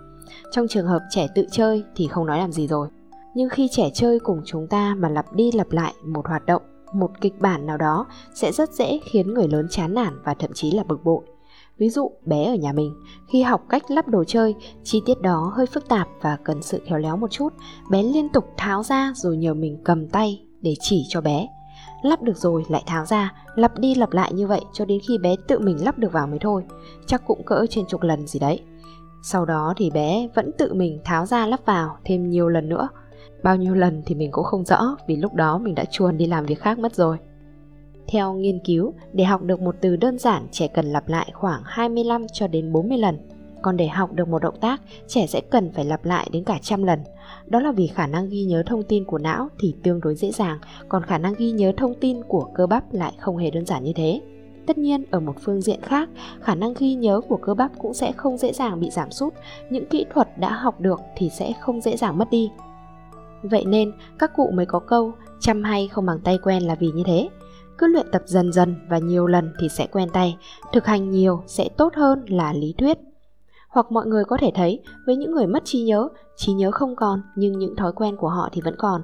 Trong 0.50 0.69
trường 0.69 0.87
hợp 0.87 1.00
trẻ 1.11 1.27
tự 1.35 1.47
chơi 1.50 1.85
thì 1.97 2.06
không 2.06 2.27
nói 2.27 2.38
làm 2.38 2.53
gì 2.53 2.67
rồi. 2.67 2.88
Nhưng 3.35 3.49
khi 3.49 3.69
trẻ 3.73 3.91
chơi 3.94 4.19
cùng 4.21 4.43
chúng 4.44 4.67
ta 4.67 4.94
mà 4.99 5.09
lặp 5.09 5.32
đi 5.32 5.53
lặp 5.53 5.71
lại 5.71 5.94
một 6.05 6.27
hoạt 6.27 6.47
động, 6.47 6.62
một 6.93 7.11
kịch 7.21 7.41
bản 7.41 7.67
nào 7.67 7.77
đó 7.77 8.06
sẽ 8.35 8.53
rất 8.53 8.73
dễ 8.73 9.00
khiến 9.05 9.35
người 9.35 9.49
lớn 9.49 9.67
chán 9.71 9.94
nản 9.94 10.19
và 10.25 10.35
thậm 10.35 10.50
chí 10.55 10.71
là 10.71 10.82
bực 10.85 11.05
bội. 11.05 11.25
Ví 11.79 11.88
dụ 11.88 12.11
bé 12.25 12.44
ở 12.44 12.55
nhà 12.55 12.73
mình, 12.73 12.94
khi 13.29 13.43
học 13.43 13.65
cách 13.69 13.91
lắp 13.91 14.09
đồ 14.09 14.25
chơi, 14.25 14.55
chi 14.85 15.03
tiết 15.06 15.21
đó 15.21 15.53
hơi 15.56 15.67
phức 15.67 15.88
tạp 15.88 16.09
và 16.21 16.38
cần 16.44 16.62
sự 16.62 16.81
khéo 16.87 16.99
léo 16.99 17.17
một 17.17 17.31
chút, 17.31 17.49
bé 17.91 18.03
liên 18.03 18.29
tục 18.29 18.44
tháo 18.56 18.82
ra 18.82 19.12
rồi 19.15 19.37
nhờ 19.37 19.55
mình 19.55 19.79
cầm 19.85 20.09
tay 20.09 20.44
để 20.61 20.75
chỉ 20.81 21.05
cho 21.09 21.21
bé. 21.21 21.49
Lắp 22.03 22.23
được 22.23 22.37
rồi 22.37 22.65
lại 22.69 22.82
tháo 22.87 23.05
ra, 23.05 23.35
lặp 23.55 23.79
đi 23.79 23.94
lặp 23.94 24.12
lại 24.12 24.32
như 24.32 24.47
vậy 24.47 24.61
cho 24.73 24.85
đến 24.85 25.00
khi 25.09 25.19
bé 25.19 25.37
tự 25.49 25.59
mình 25.59 25.85
lắp 25.85 25.99
được 25.99 26.12
vào 26.12 26.27
mới 26.27 26.38
thôi. 26.38 26.62
Chắc 27.06 27.23
cũng 27.27 27.43
cỡ 27.47 27.67
trên 27.71 27.87
chục 27.87 28.03
lần 28.03 28.27
gì 28.27 28.41
đấy. 28.41 28.62
Sau 29.22 29.44
đó 29.44 29.75
thì 29.76 29.90
bé 29.90 30.28
vẫn 30.34 30.50
tự 30.58 30.75
mình 30.75 30.99
tháo 31.05 31.26
ra 31.26 31.46
lắp 31.46 31.61
vào 31.64 31.96
thêm 32.05 32.31
nhiều 32.31 32.49
lần 32.49 32.69
nữa. 32.69 32.88
Bao 33.43 33.56
nhiêu 33.56 33.75
lần 33.75 34.02
thì 34.06 34.14
mình 34.14 34.31
cũng 34.32 34.44
không 34.44 34.64
rõ 34.64 34.96
vì 35.06 35.17
lúc 35.17 35.34
đó 35.34 35.58
mình 35.58 35.75
đã 35.75 35.84
chuồn 35.84 36.17
đi 36.17 36.26
làm 36.26 36.46
việc 36.46 36.61
khác 36.61 36.78
mất 36.78 36.94
rồi. 36.94 37.17
Theo 38.08 38.34
nghiên 38.34 38.58
cứu, 38.64 38.94
để 39.12 39.25
học 39.25 39.43
được 39.43 39.61
một 39.61 39.76
từ 39.81 39.96
đơn 39.96 40.19
giản, 40.19 40.46
trẻ 40.50 40.69
cần 40.69 40.87
lặp 40.87 41.08
lại 41.08 41.31
khoảng 41.34 41.62
25 41.64 42.26
cho 42.32 42.46
đến 42.46 42.72
40 42.72 42.99
lần. 42.99 43.19
Còn 43.62 43.76
để 43.76 43.88
học 43.88 44.12
được 44.12 44.28
một 44.28 44.43
động 44.43 44.61
tác, 44.61 44.81
trẻ 45.06 45.26
sẽ 45.26 45.40
cần 45.50 45.72
phải 45.72 45.84
lặp 45.84 46.05
lại 46.05 46.28
đến 46.32 46.44
cả 46.44 46.58
trăm 46.62 46.82
lần. 46.82 47.00
Đó 47.46 47.61
là 47.61 47.72
vì 47.72 47.87
khả 47.87 48.06
năng 48.06 48.28
ghi 48.28 48.44
nhớ 48.44 48.62
thông 48.67 48.82
tin 48.82 49.05
của 49.05 49.19
não 49.19 49.49
thì 49.61 49.75
tương 49.82 50.00
đối 50.00 50.14
dễ 50.14 50.31
dàng, 50.31 50.58
còn 50.88 51.02
khả 51.02 51.19
năng 51.19 51.34
ghi 51.38 51.50
nhớ 51.50 51.72
thông 51.76 51.94
tin 52.00 52.22
của 52.28 52.49
cơ 52.55 52.67
bắp 52.67 52.93
lại 52.93 53.12
không 53.19 53.37
hề 53.37 53.50
đơn 53.50 53.67
giản 53.67 53.84
như 53.84 53.93
thế. 53.96 54.20
Tất 54.66 54.78
nhiên, 54.78 55.04
ở 55.10 55.20
một 55.20 55.34
phương 55.40 55.60
diện 55.60 55.80
khác, 55.82 56.08
khả 56.40 56.54
năng 56.54 56.74
ghi 56.78 56.94
nhớ 56.94 57.20
của 57.28 57.36
cơ 57.36 57.54
bắp 57.54 57.70
cũng 57.78 57.94
sẽ 57.94 58.12
không 58.12 58.36
dễ 58.36 58.52
dàng 58.52 58.80
bị 58.80 58.90
giảm 58.90 59.10
sút, 59.10 59.34
những 59.70 59.86
kỹ 59.86 60.06
thuật 60.14 60.38
đã 60.38 60.52
học 60.52 60.80
được 60.80 61.00
thì 61.16 61.30
sẽ 61.30 61.52
không 61.60 61.80
dễ 61.80 61.96
dàng 61.96 62.18
mất 62.18 62.30
đi. 62.30 62.50
Vậy 63.42 63.64
nên, 63.64 63.92
các 64.18 64.30
cụ 64.36 64.50
mới 64.54 64.66
có 64.66 64.78
câu, 64.78 65.12
chăm 65.40 65.62
hay 65.62 65.88
không 65.88 66.06
bằng 66.06 66.20
tay 66.24 66.38
quen 66.42 66.62
là 66.62 66.74
vì 66.74 66.90
như 66.94 67.02
thế. 67.06 67.28
Cứ 67.78 67.86
luyện 67.86 68.06
tập 68.12 68.22
dần 68.26 68.52
dần 68.52 68.74
và 68.88 68.98
nhiều 68.98 69.26
lần 69.26 69.52
thì 69.60 69.68
sẽ 69.68 69.86
quen 69.86 70.08
tay 70.12 70.36
thực 70.72 70.86
hành 70.86 71.10
nhiều 71.10 71.42
sẽ 71.46 71.68
tốt 71.76 71.94
hơn 71.94 72.24
là 72.28 72.52
lý 72.52 72.74
thuyết. 72.78 72.98
Hoặc 73.68 73.92
mọi 73.92 74.06
người 74.06 74.24
có 74.24 74.36
thể 74.40 74.52
thấy 74.54 74.82
với 75.06 75.16
những 75.16 75.34
người 75.34 75.46
mất 75.46 75.64
trí 75.64 75.82
nhớ 75.82 76.08
trí 76.40 76.52
nhớ 76.52 76.70
không 76.70 76.96
còn 76.96 77.22
nhưng 77.37 77.58
những 77.58 77.76
thói 77.76 77.92
quen 77.92 78.16
của 78.16 78.28
họ 78.28 78.48
thì 78.52 78.60
vẫn 78.64 78.75
còn 78.78 79.02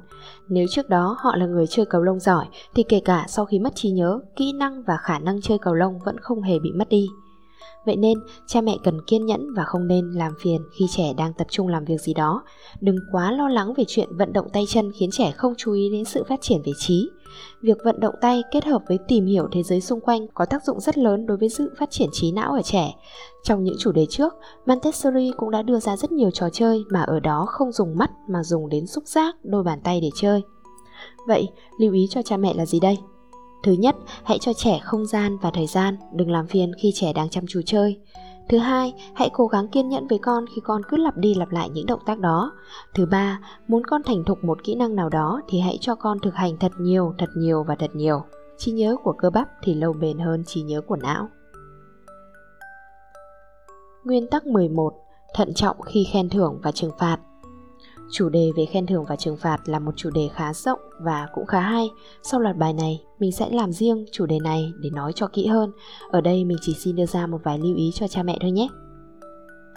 nếu 0.48 0.66
trước 0.70 0.88
đó 0.88 1.16
họ 1.20 1.36
là 1.36 1.46
người 1.46 1.66
chơi 1.66 1.86
cầu 1.86 2.02
lông 2.02 2.20
giỏi 2.20 2.46
thì 2.74 2.82
kể 2.82 3.00
cả 3.00 3.24
sau 3.28 3.44
khi 3.44 3.58
mất 3.58 3.74
trí 3.74 3.90
nhớ 3.90 4.20
kỹ 4.36 4.52
năng 4.52 4.82
và 4.82 4.96
khả 4.96 5.18
năng 5.18 5.40
chơi 5.40 5.58
cầu 5.58 5.74
lông 5.74 5.98
vẫn 6.04 6.20
không 6.20 6.42
hề 6.42 6.58
bị 6.58 6.70
mất 6.72 6.88
đi 6.88 7.06
Vậy 7.86 7.96
nên, 7.96 8.18
cha 8.46 8.60
mẹ 8.60 8.76
cần 8.84 9.00
kiên 9.06 9.26
nhẫn 9.26 9.54
và 9.54 9.64
không 9.64 9.86
nên 9.86 10.10
làm 10.10 10.32
phiền 10.40 10.60
khi 10.78 10.84
trẻ 10.90 11.12
đang 11.16 11.32
tập 11.32 11.46
trung 11.50 11.68
làm 11.68 11.84
việc 11.84 12.00
gì 12.00 12.14
đó. 12.14 12.42
Đừng 12.80 12.96
quá 13.12 13.32
lo 13.32 13.48
lắng 13.48 13.74
về 13.74 13.84
chuyện 13.88 14.08
vận 14.16 14.32
động 14.32 14.46
tay 14.52 14.64
chân 14.68 14.92
khiến 14.92 15.10
trẻ 15.10 15.30
không 15.30 15.54
chú 15.58 15.72
ý 15.72 15.90
đến 15.92 16.04
sự 16.04 16.24
phát 16.28 16.40
triển 16.42 16.62
về 16.66 16.72
trí. 16.78 17.10
Việc 17.60 17.78
vận 17.84 18.00
động 18.00 18.14
tay 18.20 18.42
kết 18.50 18.64
hợp 18.64 18.82
với 18.88 18.98
tìm 19.08 19.26
hiểu 19.26 19.48
thế 19.52 19.62
giới 19.62 19.80
xung 19.80 20.00
quanh 20.00 20.26
có 20.34 20.44
tác 20.44 20.64
dụng 20.64 20.80
rất 20.80 20.98
lớn 20.98 21.26
đối 21.26 21.36
với 21.36 21.48
sự 21.48 21.74
phát 21.78 21.90
triển 21.90 22.08
trí 22.12 22.32
não 22.32 22.52
ở 22.52 22.62
trẻ. 22.62 22.94
Trong 23.42 23.64
những 23.64 23.76
chủ 23.78 23.92
đề 23.92 24.06
trước, 24.10 24.34
Montessori 24.66 25.30
cũng 25.36 25.50
đã 25.50 25.62
đưa 25.62 25.80
ra 25.80 25.96
rất 25.96 26.12
nhiều 26.12 26.30
trò 26.30 26.48
chơi 26.50 26.84
mà 26.90 27.02
ở 27.02 27.20
đó 27.20 27.46
không 27.48 27.72
dùng 27.72 27.98
mắt 27.98 28.10
mà 28.28 28.42
dùng 28.42 28.68
đến 28.68 28.86
xúc 28.86 29.04
giác, 29.06 29.36
đôi 29.42 29.62
bàn 29.62 29.80
tay 29.84 30.00
để 30.00 30.10
chơi. 30.20 30.42
Vậy, 31.26 31.48
lưu 31.78 31.92
ý 31.92 32.06
cho 32.10 32.22
cha 32.22 32.36
mẹ 32.36 32.54
là 32.54 32.66
gì 32.66 32.80
đây? 32.80 32.98
Thứ 33.62 33.72
nhất, 33.72 33.96
hãy 34.24 34.38
cho 34.38 34.52
trẻ 34.52 34.80
không 34.82 35.06
gian 35.06 35.36
và 35.42 35.50
thời 35.50 35.66
gian, 35.66 35.96
đừng 36.12 36.30
làm 36.30 36.46
phiền 36.46 36.72
khi 36.82 36.92
trẻ 36.94 37.12
đang 37.12 37.28
chăm 37.28 37.44
chú 37.48 37.60
chơi. 37.66 37.96
Thứ 38.48 38.58
hai, 38.58 38.94
hãy 39.14 39.30
cố 39.32 39.46
gắng 39.46 39.68
kiên 39.68 39.88
nhẫn 39.88 40.06
với 40.06 40.18
con 40.18 40.44
khi 40.54 40.60
con 40.64 40.82
cứ 40.88 40.96
lặp 40.96 41.16
đi 41.16 41.34
lặp 41.34 41.50
lại 41.50 41.70
những 41.70 41.86
động 41.86 42.00
tác 42.06 42.18
đó. 42.18 42.52
Thứ 42.94 43.06
ba, 43.06 43.40
muốn 43.68 43.84
con 43.84 44.02
thành 44.02 44.24
thục 44.24 44.44
một 44.44 44.64
kỹ 44.64 44.74
năng 44.74 44.94
nào 44.96 45.08
đó 45.08 45.40
thì 45.48 45.60
hãy 45.60 45.78
cho 45.80 45.94
con 45.94 46.18
thực 46.18 46.34
hành 46.34 46.56
thật 46.56 46.72
nhiều, 46.78 47.14
thật 47.18 47.28
nhiều 47.36 47.64
và 47.64 47.74
thật 47.74 47.90
nhiều. 47.94 48.22
Trí 48.58 48.72
nhớ 48.72 48.96
của 49.04 49.12
cơ 49.12 49.30
bắp 49.30 49.48
thì 49.62 49.74
lâu 49.74 49.92
bền 49.92 50.18
hơn 50.18 50.44
trí 50.44 50.62
nhớ 50.62 50.80
của 50.80 50.96
não. 50.96 51.28
Nguyên 54.04 54.26
tắc 54.30 54.46
11. 54.46 54.94
Thận 55.34 55.54
trọng 55.54 55.80
khi 55.82 56.06
khen 56.12 56.28
thưởng 56.28 56.60
và 56.62 56.72
trừng 56.72 56.92
phạt. 56.98 57.18
Chủ 58.10 58.28
đề 58.28 58.50
về 58.56 58.66
khen 58.66 58.86
thưởng 58.86 59.04
và 59.08 59.16
trừng 59.16 59.36
phạt 59.36 59.68
là 59.68 59.78
một 59.78 59.92
chủ 59.96 60.10
đề 60.10 60.28
khá 60.34 60.54
rộng 60.54 60.80
và 61.00 61.28
cũng 61.34 61.46
khá 61.46 61.60
hay. 61.60 61.90
Sau 62.22 62.40
loạt 62.40 62.56
bài 62.56 62.72
này, 62.72 63.02
mình 63.18 63.32
sẽ 63.32 63.50
làm 63.50 63.72
riêng 63.72 64.04
chủ 64.12 64.26
đề 64.26 64.38
này 64.44 64.72
để 64.80 64.90
nói 64.90 65.12
cho 65.14 65.26
kỹ 65.26 65.46
hơn. 65.46 65.72
Ở 66.10 66.20
đây 66.20 66.44
mình 66.44 66.58
chỉ 66.60 66.74
xin 66.74 66.96
đưa 66.96 67.06
ra 67.06 67.26
một 67.26 67.38
vài 67.44 67.58
lưu 67.58 67.76
ý 67.76 67.90
cho 67.94 68.08
cha 68.08 68.22
mẹ 68.22 68.38
thôi 68.40 68.50
nhé. 68.50 68.68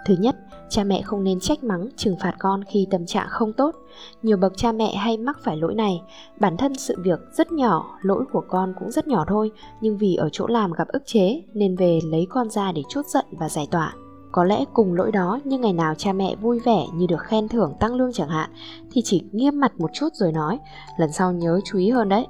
Thứ 0.06 0.16
nhất, 0.20 0.36
cha 0.70 0.84
mẹ 0.84 1.02
không 1.02 1.24
nên 1.24 1.40
trách 1.40 1.64
mắng, 1.64 1.90
trừng 1.98 2.16
phạt 2.22 2.34
con 2.40 2.64
khi 2.64 2.88
tâm 2.92 3.06
trạng 3.06 3.28
không 3.30 3.54
tốt. 3.54 3.76
Nhiều 4.24 4.38
bậc 4.38 4.58
cha 4.58 4.72
mẹ 4.72 4.96
hay 4.96 5.18
mắc 5.18 5.38
phải 5.44 5.58
lỗi 5.58 5.76
này. 5.76 6.02
Bản 6.40 6.58
thân 6.58 6.76
sự 6.76 6.96
việc 7.04 7.20
rất 7.34 7.52
nhỏ, 7.52 7.98
lỗi 8.02 8.24
của 8.32 8.44
con 8.48 8.74
cũng 8.80 8.92
rất 8.92 9.08
nhỏ 9.08 9.26
thôi, 9.28 9.52
nhưng 9.82 9.98
vì 9.98 10.16
ở 10.16 10.30
chỗ 10.32 10.48
làm 10.48 10.72
gặp 10.72 10.88
ức 10.88 11.04
chế 11.06 11.42
nên 11.54 11.76
về 11.76 12.00
lấy 12.04 12.28
con 12.30 12.50
ra 12.50 12.72
để 12.72 12.82
chốt 12.90 13.06
giận 13.06 13.26
và 13.32 13.50
giải 13.50 13.68
tỏa. 13.72 13.96
Có 14.32 14.44
lẽ 14.44 14.66
cùng 14.74 14.94
lỗi 14.94 15.12
đó 15.12 15.40
nhưng 15.44 15.62
ngày 15.62 15.74
nào 15.74 15.96
cha 15.96 16.14
mẹ 16.14 16.36
vui 16.36 16.60
vẻ 16.60 16.86
như 16.94 17.06
được 17.08 17.22
khen 17.22 17.48
thưởng 17.48 17.74
tăng 17.80 17.96
lương 17.96 18.14
chẳng 18.14 18.30
hạn 18.30 18.50
thì 18.92 19.02
chỉ 19.06 19.24
nghiêm 19.32 19.60
mặt 19.60 19.72
một 19.78 19.90
chút 19.94 20.10
rồi 20.14 20.32
nói 20.32 20.60
lần 20.98 21.12
sau 21.12 21.34
nhớ 21.34 21.60
chú 21.66 21.78
ý 21.78 21.90
hơn 21.90 22.10
đấy. 22.10 22.28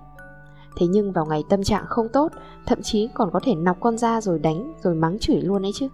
Thế 0.78 0.88
nhưng 0.88 1.12
vào 1.12 1.26
ngày 1.26 1.44
tâm 1.50 1.64
trạng 1.64 1.86
không 1.88 2.08
tốt, 2.14 2.32
thậm 2.66 2.82
chí 2.82 3.08
còn 3.14 3.30
có 3.34 3.40
thể 3.44 3.56
nọc 3.56 3.78
con 3.80 3.98
ra 3.98 4.22
rồi 4.22 4.40
đánh 4.40 4.74
rồi 4.84 4.96
mắng 4.96 5.20
chửi 5.20 5.42
luôn 5.42 5.66
ấy 5.66 5.72
chứ. 5.76 5.88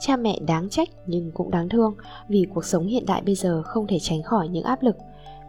Cha 0.00 0.16
mẹ 0.16 0.38
đáng 0.46 0.68
trách 0.68 0.88
nhưng 1.06 1.30
cũng 1.34 1.50
đáng 1.50 1.68
thương 1.68 1.94
vì 2.28 2.46
cuộc 2.54 2.64
sống 2.64 2.86
hiện 2.86 3.06
đại 3.06 3.22
bây 3.22 3.34
giờ 3.34 3.62
không 3.62 3.86
thể 3.86 3.98
tránh 4.00 4.22
khỏi 4.22 4.48
những 4.48 4.64
áp 4.64 4.82
lực. 4.82 4.96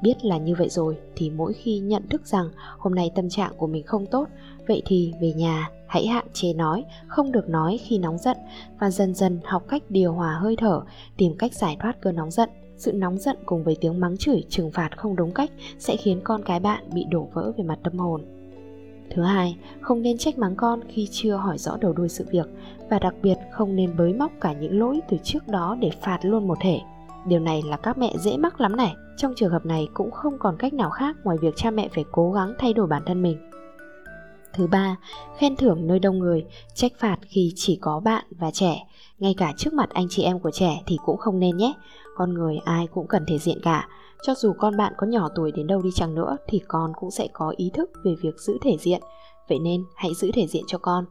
Biết 0.01 0.25
là 0.25 0.37
như 0.37 0.55
vậy 0.57 0.69
rồi 0.69 0.97
thì 1.15 1.29
mỗi 1.29 1.53
khi 1.53 1.79
nhận 1.79 2.07
thức 2.09 2.21
rằng 2.25 2.49
hôm 2.77 2.95
nay 2.95 3.11
tâm 3.15 3.29
trạng 3.29 3.51
của 3.57 3.67
mình 3.67 3.85
không 3.85 4.05
tốt, 4.05 4.27
vậy 4.67 4.81
thì 4.85 5.13
về 5.21 5.33
nhà 5.33 5.69
hãy 5.89 6.07
hạn 6.07 6.25
chế 6.33 6.53
nói, 6.53 6.85
không 7.07 7.31
được 7.31 7.49
nói 7.49 7.79
khi 7.83 7.97
nóng 7.97 8.17
giận 8.17 8.37
và 8.79 8.89
dần 8.89 9.15
dần 9.15 9.39
học 9.45 9.63
cách 9.67 9.83
điều 9.89 10.13
hòa 10.13 10.37
hơi 10.41 10.55
thở, 10.55 10.81
tìm 11.17 11.37
cách 11.37 11.53
giải 11.53 11.77
thoát 11.79 12.01
cơn 12.01 12.15
nóng 12.15 12.31
giận. 12.31 12.49
Sự 12.77 12.91
nóng 12.93 13.17
giận 13.17 13.37
cùng 13.45 13.63
với 13.63 13.77
tiếng 13.81 13.99
mắng 13.99 14.17
chửi 14.17 14.43
trừng 14.49 14.71
phạt 14.71 14.97
không 14.97 15.15
đúng 15.15 15.31
cách 15.31 15.51
sẽ 15.79 15.95
khiến 15.95 16.21
con 16.23 16.43
cái 16.43 16.59
bạn 16.59 16.83
bị 16.93 17.05
đổ 17.09 17.29
vỡ 17.33 17.51
về 17.57 17.63
mặt 17.63 17.79
tâm 17.83 17.99
hồn. 17.99 18.25
Thứ 19.09 19.23
hai, 19.23 19.57
không 19.81 20.01
nên 20.01 20.17
trách 20.17 20.37
mắng 20.37 20.55
con 20.55 20.79
khi 20.89 21.07
chưa 21.11 21.35
hỏi 21.35 21.57
rõ 21.57 21.77
đầu 21.81 21.93
đuôi 21.93 22.09
sự 22.09 22.25
việc 22.31 22.47
và 22.89 22.99
đặc 22.99 23.15
biệt 23.21 23.35
không 23.51 23.75
nên 23.75 23.97
bới 23.97 24.13
móc 24.13 24.31
cả 24.41 24.53
những 24.53 24.79
lỗi 24.79 24.99
từ 25.09 25.17
trước 25.23 25.47
đó 25.47 25.77
để 25.81 25.89
phạt 26.01 26.19
luôn 26.21 26.47
một 26.47 26.57
thể. 26.61 26.79
Điều 27.25 27.39
này 27.39 27.61
là 27.65 27.77
các 27.77 27.97
mẹ 27.97 28.13
dễ 28.17 28.37
mắc 28.37 28.61
lắm 28.61 28.75
này. 28.75 28.93
Trong 29.17 29.33
trường 29.35 29.51
hợp 29.51 29.65
này 29.65 29.87
cũng 29.93 30.11
không 30.11 30.37
còn 30.39 30.57
cách 30.57 30.73
nào 30.73 30.89
khác 30.89 31.15
ngoài 31.23 31.37
việc 31.41 31.53
cha 31.55 31.71
mẹ 31.71 31.89
phải 31.95 32.05
cố 32.11 32.31
gắng 32.31 32.53
thay 32.59 32.73
đổi 32.73 32.87
bản 32.87 33.01
thân 33.05 33.21
mình. 33.21 33.48
Thứ 34.53 34.67
ba, 34.67 34.97
khen 35.37 35.55
thưởng 35.55 35.87
nơi 35.87 35.99
đông 35.99 36.19
người, 36.19 36.45
trách 36.73 36.91
phạt 36.99 37.17
khi 37.21 37.53
chỉ 37.55 37.77
có 37.81 37.99
bạn 37.99 38.25
và 38.39 38.51
trẻ. 38.51 38.87
Ngay 39.19 39.33
cả 39.37 39.53
trước 39.57 39.73
mặt 39.73 39.89
anh 39.89 40.07
chị 40.09 40.23
em 40.23 40.39
của 40.39 40.51
trẻ 40.51 40.81
thì 40.85 40.97
cũng 41.05 41.17
không 41.17 41.39
nên 41.39 41.57
nhé. 41.57 41.73
Con 42.15 42.33
người 42.33 42.57
ai 42.65 42.87
cũng 42.87 43.07
cần 43.07 43.25
thể 43.27 43.37
diện 43.37 43.57
cả. 43.63 43.87
Cho 44.23 44.33
dù 44.35 44.53
con 44.57 44.77
bạn 44.77 44.93
có 44.97 45.07
nhỏ 45.07 45.29
tuổi 45.35 45.51
đến 45.51 45.67
đâu 45.67 45.81
đi 45.81 45.89
chăng 45.95 46.15
nữa 46.15 46.37
thì 46.47 46.61
con 46.67 46.91
cũng 46.99 47.11
sẽ 47.11 47.27
có 47.33 47.53
ý 47.57 47.71
thức 47.73 47.89
về 48.03 48.15
việc 48.21 48.39
giữ 48.39 48.57
thể 48.61 48.77
diện. 48.79 49.01
Vậy 49.49 49.59
nên 49.59 49.83
hãy 49.95 50.13
giữ 50.13 50.31
thể 50.33 50.47
diện 50.47 50.63
cho 50.67 50.77
con. 50.77 51.05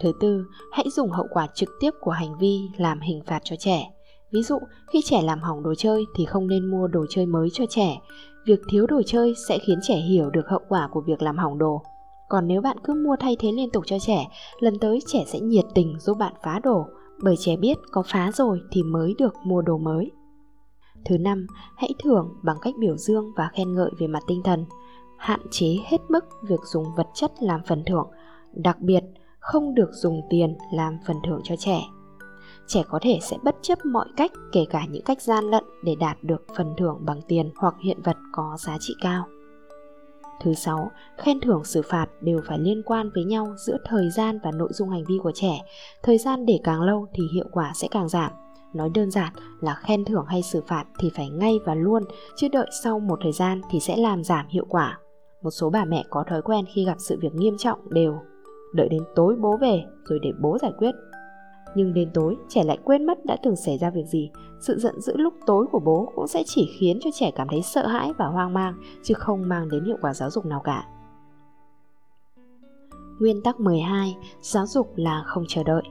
Thứ 0.00 0.12
tư, 0.20 0.44
hãy 0.72 0.86
dùng 0.90 1.10
hậu 1.10 1.26
quả 1.30 1.46
trực 1.54 1.68
tiếp 1.80 1.90
của 2.00 2.10
hành 2.10 2.38
vi 2.38 2.60
làm 2.76 3.00
hình 3.00 3.22
phạt 3.26 3.40
cho 3.44 3.56
trẻ. 3.56 3.90
Ví 4.32 4.42
dụ, 4.42 4.58
khi 4.92 5.00
trẻ 5.04 5.22
làm 5.22 5.40
hỏng 5.40 5.62
đồ 5.62 5.74
chơi 5.74 6.04
thì 6.16 6.24
không 6.24 6.48
nên 6.48 6.70
mua 6.70 6.86
đồ 6.86 7.06
chơi 7.10 7.26
mới 7.26 7.48
cho 7.52 7.64
trẻ. 7.70 8.00
Việc 8.46 8.60
thiếu 8.68 8.86
đồ 8.86 9.02
chơi 9.06 9.34
sẽ 9.48 9.58
khiến 9.58 9.78
trẻ 9.82 9.96
hiểu 9.96 10.30
được 10.30 10.48
hậu 10.48 10.60
quả 10.68 10.88
của 10.92 11.00
việc 11.00 11.22
làm 11.22 11.38
hỏng 11.38 11.58
đồ. 11.58 11.82
Còn 12.32 12.48
nếu 12.48 12.60
bạn 12.60 12.76
cứ 12.84 12.94
mua 12.94 13.16
thay 13.20 13.36
thế 13.38 13.52
liên 13.52 13.70
tục 13.70 13.84
cho 13.86 13.98
trẻ, 13.98 14.28
lần 14.58 14.78
tới 14.78 14.98
trẻ 15.06 15.24
sẽ 15.26 15.40
nhiệt 15.40 15.64
tình 15.74 15.98
giúp 15.98 16.18
bạn 16.18 16.32
phá 16.42 16.60
đồ, 16.62 16.86
bởi 17.22 17.36
trẻ 17.38 17.56
biết 17.56 17.78
có 17.90 18.02
phá 18.06 18.30
rồi 18.34 18.60
thì 18.70 18.82
mới 18.82 19.14
được 19.18 19.34
mua 19.44 19.62
đồ 19.62 19.78
mới. 19.78 20.10
Thứ 21.04 21.18
năm, 21.18 21.46
hãy 21.76 21.90
thưởng 22.04 22.34
bằng 22.42 22.56
cách 22.62 22.74
biểu 22.78 22.96
dương 22.96 23.32
và 23.36 23.48
khen 23.52 23.74
ngợi 23.74 23.90
về 23.98 24.06
mặt 24.06 24.22
tinh 24.26 24.42
thần. 24.44 24.64
Hạn 25.18 25.40
chế 25.50 25.76
hết 25.84 25.98
mức 26.08 26.24
việc 26.48 26.60
dùng 26.64 26.84
vật 26.96 27.06
chất 27.14 27.32
làm 27.40 27.60
phần 27.66 27.82
thưởng, 27.86 28.10
đặc 28.52 28.80
biệt 28.80 29.04
không 29.38 29.74
được 29.74 29.90
dùng 29.92 30.20
tiền 30.30 30.56
làm 30.72 30.98
phần 31.06 31.16
thưởng 31.24 31.40
cho 31.44 31.56
trẻ. 31.56 31.80
Trẻ 32.66 32.82
có 32.88 32.98
thể 33.02 33.18
sẽ 33.22 33.36
bất 33.42 33.56
chấp 33.62 33.78
mọi 33.84 34.06
cách, 34.16 34.32
kể 34.52 34.64
cả 34.70 34.86
những 34.90 35.04
cách 35.04 35.22
gian 35.22 35.44
lận 35.44 35.64
để 35.84 35.94
đạt 36.00 36.16
được 36.22 36.46
phần 36.56 36.74
thưởng 36.76 36.98
bằng 37.00 37.20
tiền 37.28 37.50
hoặc 37.56 37.74
hiện 37.84 38.02
vật 38.04 38.16
có 38.32 38.56
giá 38.58 38.76
trị 38.80 38.94
cao. 39.02 39.24
Thứ 40.42 40.54
sáu, 40.54 40.90
khen 41.18 41.40
thưởng 41.40 41.64
xử 41.64 41.82
phạt 41.82 42.06
đều 42.20 42.40
phải 42.48 42.58
liên 42.58 42.82
quan 42.86 43.10
với 43.14 43.24
nhau 43.24 43.54
giữa 43.56 43.76
thời 43.84 44.10
gian 44.10 44.38
và 44.44 44.50
nội 44.50 44.68
dung 44.72 44.90
hành 44.90 45.04
vi 45.08 45.18
của 45.22 45.32
trẻ. 45.34 45.60
Thời 46.02 46.18
gian 46.18 46.46
để 46.46 46.60
càng 46.64 46.82
lâu 46.82 47.06
thì 47.14 47.24
hiệu 47.34 47.46
quả 47.52 47.72
sẽ 47.74 47.88
càng 47.90 48.08
giảm. 48.08 48.32
Nói 48.74 48.90
đơn 48.94 49.10
giản 49.10 49.32
là 49.60 49.74
khen 49.74 50.04
thưởng 50.04 50.24
hay 50.28 50.42
xử 50.42 50.62
phạt 50.68 50.84
thì 50.98 51.10
phải 51.14 51.30
ngay 51.30 51.58
và 51.64 51.74
luôn, 51.74 52.02
chứ 52.36 52.48
đợi 52.48 52.66
sau 52.82 53.00
một 53.00 53.18
thời 53.22 53.32
gian 53.32 53.60
thì 53.70 53.80
sẽ 53.80 53.96
làm 53.96 54.24
giảm 54.24 54.46
hiệu 54.48 54.64
quả. 54.68 54.98
Một 55.42 55.50
số 55.50 55.70
bà 55.70 55.84
mẹ 55.84 56.04
có 56.10 56.24
thói 56.28 56.42
quen 56.42 56.64
khi 56.74 56.84
gặp 56.84 56.96
sự 56.98 57.18
việc 57.20 57.34
nghiêm 57.34 57.56
trọng 57.58 57.90
đều 57.90 58.18
đợi 58.74 58.88
đến 58.88 59.02
tối 59.14 59.36
bố 59.40 59.56
về 59.56 59.84
rồi 60.04 60.18
để 60.22 60.32
bố 60.40 60.58
giải 60.62 60.72
quyết. 60.78 60.90
Nhưng 61.74 61.94
đến 61.94 62.10
tối, 62.14 62.36
trẻ 62.48 62.64
lại 62.64 62.78
quên 62.84 63.06
mất 63.06 63.24
đã 63.24 63.36
từng 63.42 63.56
xảy 63.56 63.78
ra 63.78 63.90
việc 63.90 64.06
gì. 64.06 64.30
Sự 64.60 64.78
giận 64.78 65.00
dữ 65.00 65.16
lúc 65.16 65.34
tối 65.46 65.66
của 65.72 65.80
bố 65.80 66.12
cũng 66.14 66.26
sẽ 66.26 66.42
chỉ 66.46 66.70
khiến 66.78 66.98
cho 67.02 67.10
trẻ 67.14 67.30
cảm 67.34 67.48
thấy 67.48 67.62
sợ 67.62 67.86
hãi 67.86 68.12
và 68.18 68.26
hoang 68.26 68.54
mang, 68.54 68.74
chứ 69.02 69.14
không 69.14 69.48
mang 69.48 69.68
đến 69.68 69.84
hiệu 69.84 69.96
quả 70.00 70.14
giáo 70.14 70.30
dục 70.30 70.46
nào 70.46 70.60
cả. 70.64 70.86
Nguyên 73.20 73.42
tắc 73.42 73.60
12, 73.60 74.16
giáo 74.40 74.66
dục 74.66 74.92
là 74.96 75.22
không 75.26 75.44
chờ 75.48 75.62
đợi. 75.62 75.82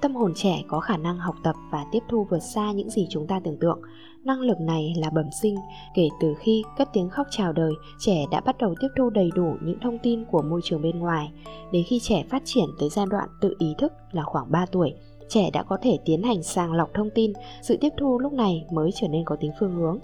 Tâm 0.00 0.14
hồn 0.14 0.32
trẻ 0.34 0.62
có 0.68 0.80
khả 0.80 0.96
năng 0.96 1.18
học 1.18 1.34
tập 1.42 1.54
và 1.70 1.84
tiếp 1.92 2.02
thu 2.08 2.26
vượt 2.30 2.38
xa 2.38 2.72
những 2.72 2.90
gì 2.90 3.06
chúng 3.10 3.26
ta 3.26 3.40
tưởng 3.44 3.58
tượng. 3.60 3.80
Năng 4.24 4.40
lực 4.40 4.60
này 4.60 4.94
là 4.96 5.10
bẩm 5.10 5.26
sinh, 5.42 5.56
kể 5.94 6.08
từ 6.20 6.34
khi 6.38 6.64
cất 6.76 6.88
tiếng 6.92 7.08
khóc 7.08 7.26
chào 7.30 7.52
đời, 7.52 7.72
trẻ 7.98 8.24
đã 8.30 8.40
bắt 8.40 8.58
đầu 8.58 8.74
tiếp 8.80 8.88
thu 8.96 9.10
đầy 9.10 9.30
đủ 9.34 9.56
những 9.62 9.78
thông 9.80 9.98
tin 9.98 10.24
của 10.24 10.42
môi 10.42 10.60
trường 10.64 10.82
bên 10.82 10.98
ngoài. 10.98 11.32
Đến 11.72 11.84
khi 11.86 12.00
trẻ 12.00 12.24
phát 12.30 12.42
triển 12.44 12.64
tới 12.78 12.88
giai 12.88 13.06
đoạn 13.10 13.28
tự 13.40 13.54
ý 13.58 13.74
thức 13.78 13.92
là 14.12 14.22
khoảng 14.22 14.50
3 14.50 14.66
tuổi, 14.66 14.94
trẻ 15.28 15.50
đã 15.52 15.62
có 15.62 15.78
thể 15.82 15.98
tiến 16.04 16.22
hành 16.22 16.42
sàng 16.42 16.72
lọc 16.72 16.94
thông 16.94 17.10
tin, 17.10 17.32
sự 17.62 17.76
tiếp 17.80 17.92
thu 17.96 18.18
lúc 18.18 18.32
này 18.32 18.64
mới 18.70 18.90
trở 18.94 19.08
nên 19.08 19.24
có 19.24 19.36
tính 19.36 19.52
phương 19.60 19.74
hướng. 19.74 19.98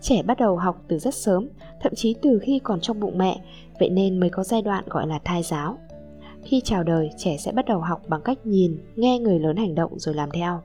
Trẻ 0.00 0.22
bắt 0.22 0.38
đầu 0.38 0.56
học 0.56 0.82
từ 0.88 0.98
rất 0.98 1.14
sớm, 1.14 1.48
thậm 1.80 1.94
chí 1.94 2.14
từ 2.22 2.38
khi 2.42 2.58
còn 2.58 2.80
trong 2.80 3.00
bụng 3.00 3.18
mẹ, 3.18 3.40
vậy 3.80 3.90
nên 3.90 4.20
mới 4.20 4.30
có 4.30 4.44
giai 4.44 4.62
đoạn 4.62 4.84
gọi 4.88 5.06
là 5.06 5.18
thai 5.24 5.42
giáo. 5.42 5.78
Khi 6.44 6.60
chào 6.64 6.82
đời, 6.82 7.10
trẻ 7.16 7.36
sẽ 7.36 7.52
bắt 7.52 7.64
đầu 7.64 7.80
học 7.80 8.02
bằng 8.08 8.20
cách 8.24 8.46
nhìn, 8.46 8.78
nghe 8.96 9.18
người 9.18 9.38
lớn 9.38 9.56
hành 9.56 9.74
động 9.74 9.98
rồi 9.98 10.14
làm 10.14 10.30
theo. 10.30 10.60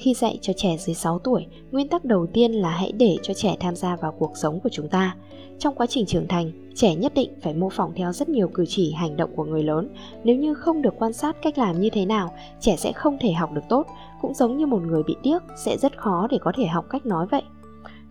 Khi 0.00 0.14
dạy 0.14 0.38
cho 0.42 0.52
trẻ 0.52 0.76
dưới 0.76 0.94
6 0.94 1.18
tuổi, 1.18 1.46
nguyên 1.70 1.88
tắc 1.88 2.04
đầu 2.04 2.26
tiên 2.32 2.52
là 2.52 2.70
hãy 2.70 2.92
để 2.92 3.16
cho 3.22 3.34
trẻ 3.34 3.56
tham 3.60 3.76
gia 3.76 3.96
vào 3.96 4.12
cuộc 4.18 4.32
sống 4.36 4.60
của 4.60 4.68
chúng 4.72 4.88
ta. 4.88 5.16
Trong 5.58 5.74
quá 5.74 5.86
trình 5.86 6.06
trưởng 6.06 6.28
thành, 6.28 6.72
trẻ 6.74 6.94
nhất 6.94 7.14
định 7.14 7.30
phải 7.42 7.54
mô 7.54 7.68
phỏng 7.68 7.92
theo 7.96 8.12
rất 8.12 8.28
nhiều 8.28 8.48
cử 8.48 8.64
chỉ 8.68 8.92
hành 8.92 9.16
động 9.16 9.30
của 9.36 9.44
người 9.44 9.62
lớn. 9.62 9.88
Nếu 10.24 10.36
như 10.36 10.54
không 10.54 10.82
được 10.82 10.94
quan 10.98 11.12
sát 11.12 11.36
cách 11.42 11.58
làm 11.58 11.80
như 11.80 11.90
thế 11.90 12.06
nào, 12.06 12.34
trẻ 12.60 12.76
sẽ 12.76 12.92
không 12.92 13.18
thể 13.20 13.32
học 13.32 13.52
được 13.52 13.64
tốt, 13.68 13.86
cũng 14.20 14.34
giống 14.34 14.56
như 14.56 14.66
một 14.66 14.82
người 14.82 15.02
bị 15.02 15.16
điếc 15.22 15.42
sẽ 15.64 15.76
rất 15.78 15.98
khó 15.98 16.26
để 16.30 16.38
có 16.40 16.52
thể 16.56 16.66
học 16.66 16.86
cách 16.90 17.06
nói 17.06 17.26
vậy. 17.30 17.42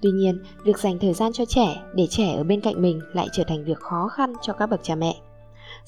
Tuy 0.02 0.12
nhiên, 0.12 0.44
việc 0.64 0.80
dành 0.80 1.00
thời 1.00 1.14
gian 1.14 1.34
cho 1.34 1.46
trẻ 1.46 1.82
để 1.96 2.08
trẻ 2.08 2.34
ở 2.36 2.44
bên 2.44 2.62
cạnh 2.62 2.82
mình 2.82 3.00
lại 3.14 3.28
trở 3.32 3.44
thành 3.44 3.66
việc 3.66 3.78
khó 3.80 4.08
khăn 4.08 4.34
cho 4.42 4.54
các 4.54 4.70
bậc 4.70 4.80
cha 4.84 4.96
mẹ. 4.96 5.16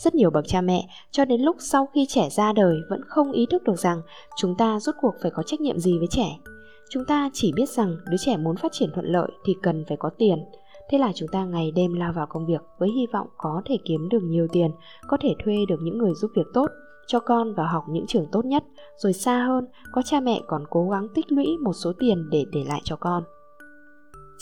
Rất 0.04 0.16
nhiều 0.16 0.30
bậc 0.30 0.48
cha 0.48 0.62
mẹ 0.62 0.88
cho 1.12 1.26
đến 1.26 1.42
lúc 1.42 1.56
sau 1.60 1.88
khi 1.94 2.06
trẻ 2.06 2.30
ra 2.30 2.54
đời 2.54 2.78
vẫn 2.90 3.02
không 3.08 3.32
ý 3.32 3.46
thức 3.46 3.64
được 3.64 3.80
rằng 3.80 4.02
chúng 4.38 4.56
ta 4.56 4.80
rốt 4.80 4.96
cuộc 5.02 5.16
phải 5.22 5.32
có 5.32 5.44
trách 5.44 5.62
nhiệm 5.62 5.80
gì 5.80 5.98
với 5.98 6.08
trẻ. 6.08 6.38
Chúng 6.90 7.06
ta 7.06 7.30
chỉ 7.34 7.52
biết 7.56 7.70
rằng 7.70 7.98
đứa 8.10 8.18
trẻ 8.18 8.38
muốn 8.38 8.58
phát 8.58 8.72
triển 8.72 8.92
thuận 8.94 9.06
lợi 9.06 9.32
thì 9.46 9.56
cần 9.62 9.86
phải 9.88 9.98
có 9.98 10.10
tiền. 10.18 10.46
Thế 10.90 10.98
là 10.98 11.12
chúng 11.16 11.28
ta 11.28 11.46
ngày 11.46 11.72
đêm 11.72 11.94
lao 11.94 12.14
vào 12.14 12.28
công 12.30 12.46
việc 12.46 12.62
với 12.80 12.90
hy 12.90 13.08
vọng 13.14 13.28
có 13.38 13.62
thể 13.66 13.78
kiếm 13.86 14.10
được 14.10 14.24
nhiều 14.24 14.48
tiền, 14.52 14.72
có 15.08 15.18
thể 15.22 15.36
thuê 15.44 15.56
được 15.68 15.80
những 15.82 15.98
người 15.98 16.14
giúp 16.14 16.32
việc 16.36 16.48
tốt, 16.54 16.68
cho 17.08 17.20
con 17.20 17.54
vào 17.54 17.68
học 17.68 17.84
những 17.90 18.06
trường 18.08 18.26
tốt 18.32 18.46
nhất, 18.46 18.64
rồi 18.98 19.14
xa 19.14 19.44
hơn, 19.44 19.68
có 19.92 20.02
cha 20.02 20.20
mẹ 20.20 20.42
còn 20.48 20.64
cố 20.70 20.90
gắng 20.90 21.08
tích 21.16 21.32
lũy 21.32 21.58
một 21.64 21.74
số 21.74 21.94
tiền 22.00 22.30
để 22.30 22.46
để 22.52 22.64
lại 22.68 22.82
cho 22.84 22.96
con. 22.96 23.24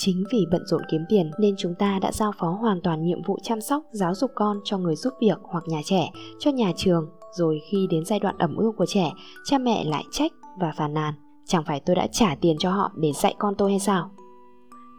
Chính 0.02 0.24
vì 0.32 0.46
bận 0.52 0.66
rộn 0.66 0.82
kiếm 0.90 1.06
tiền 1.10 1.32
nên 1.40 1.56
chúng 1.58 1.76
ta 1.76 2.00
đã 2.02 2.12
giao 2.12 2.32
phó 2.40 2.52
hoàn 2.52 2.82
toàn 2.82 3.04
nhiệm 3.04 3.22
vụ 3.22 3.38
chăm 3.44 3.62
sóc, 3.62 3.84
giáo 3.92 4.16
dục 4.16 4.32
con 4.36 4.60
cho 4.64 4.78
người 4.78 4.96
giúp 4.96 5.14
việc 5.22 5.38
hoặc 5.44 5.64
nhà 5.68 5.82
trẻ, 5.86 6.12
cho 6.40 6.52
nhà 6.52 6.72
trường, 6.76 7.10
rồi 7.32 7.62
khi 7.72 7.88
đến 7.90 8.06
giai 8.06 8.20
đoạn 8.20 8.36
ẩm 8.38 8.56
ương 8.56 8.74
của 8.78 8.86
trẻ, 8.86 9.12
cha 9.46 9.58
mẹ 9.58 9.84
lại 9.84 10.04
trách 10.12 10.32
và 10.60 10.74
phàn 10.78 10.94
nàn. 10.94 11.14
Chẳng 11.46 11.64
phải 11.68 11.80
tôi 11.80 11.96
đã 11.96 12.08
trả 12.12 12.36
tiền 12.42 12.58
cho 12.60 12.72
họ 12.72 12.92
để 12.96 13.12
dạy 13.12 13.36
con 13.40 13.56
tôi 13.58 13.70
hay 13.70 13.80
sao? 13.80 14.12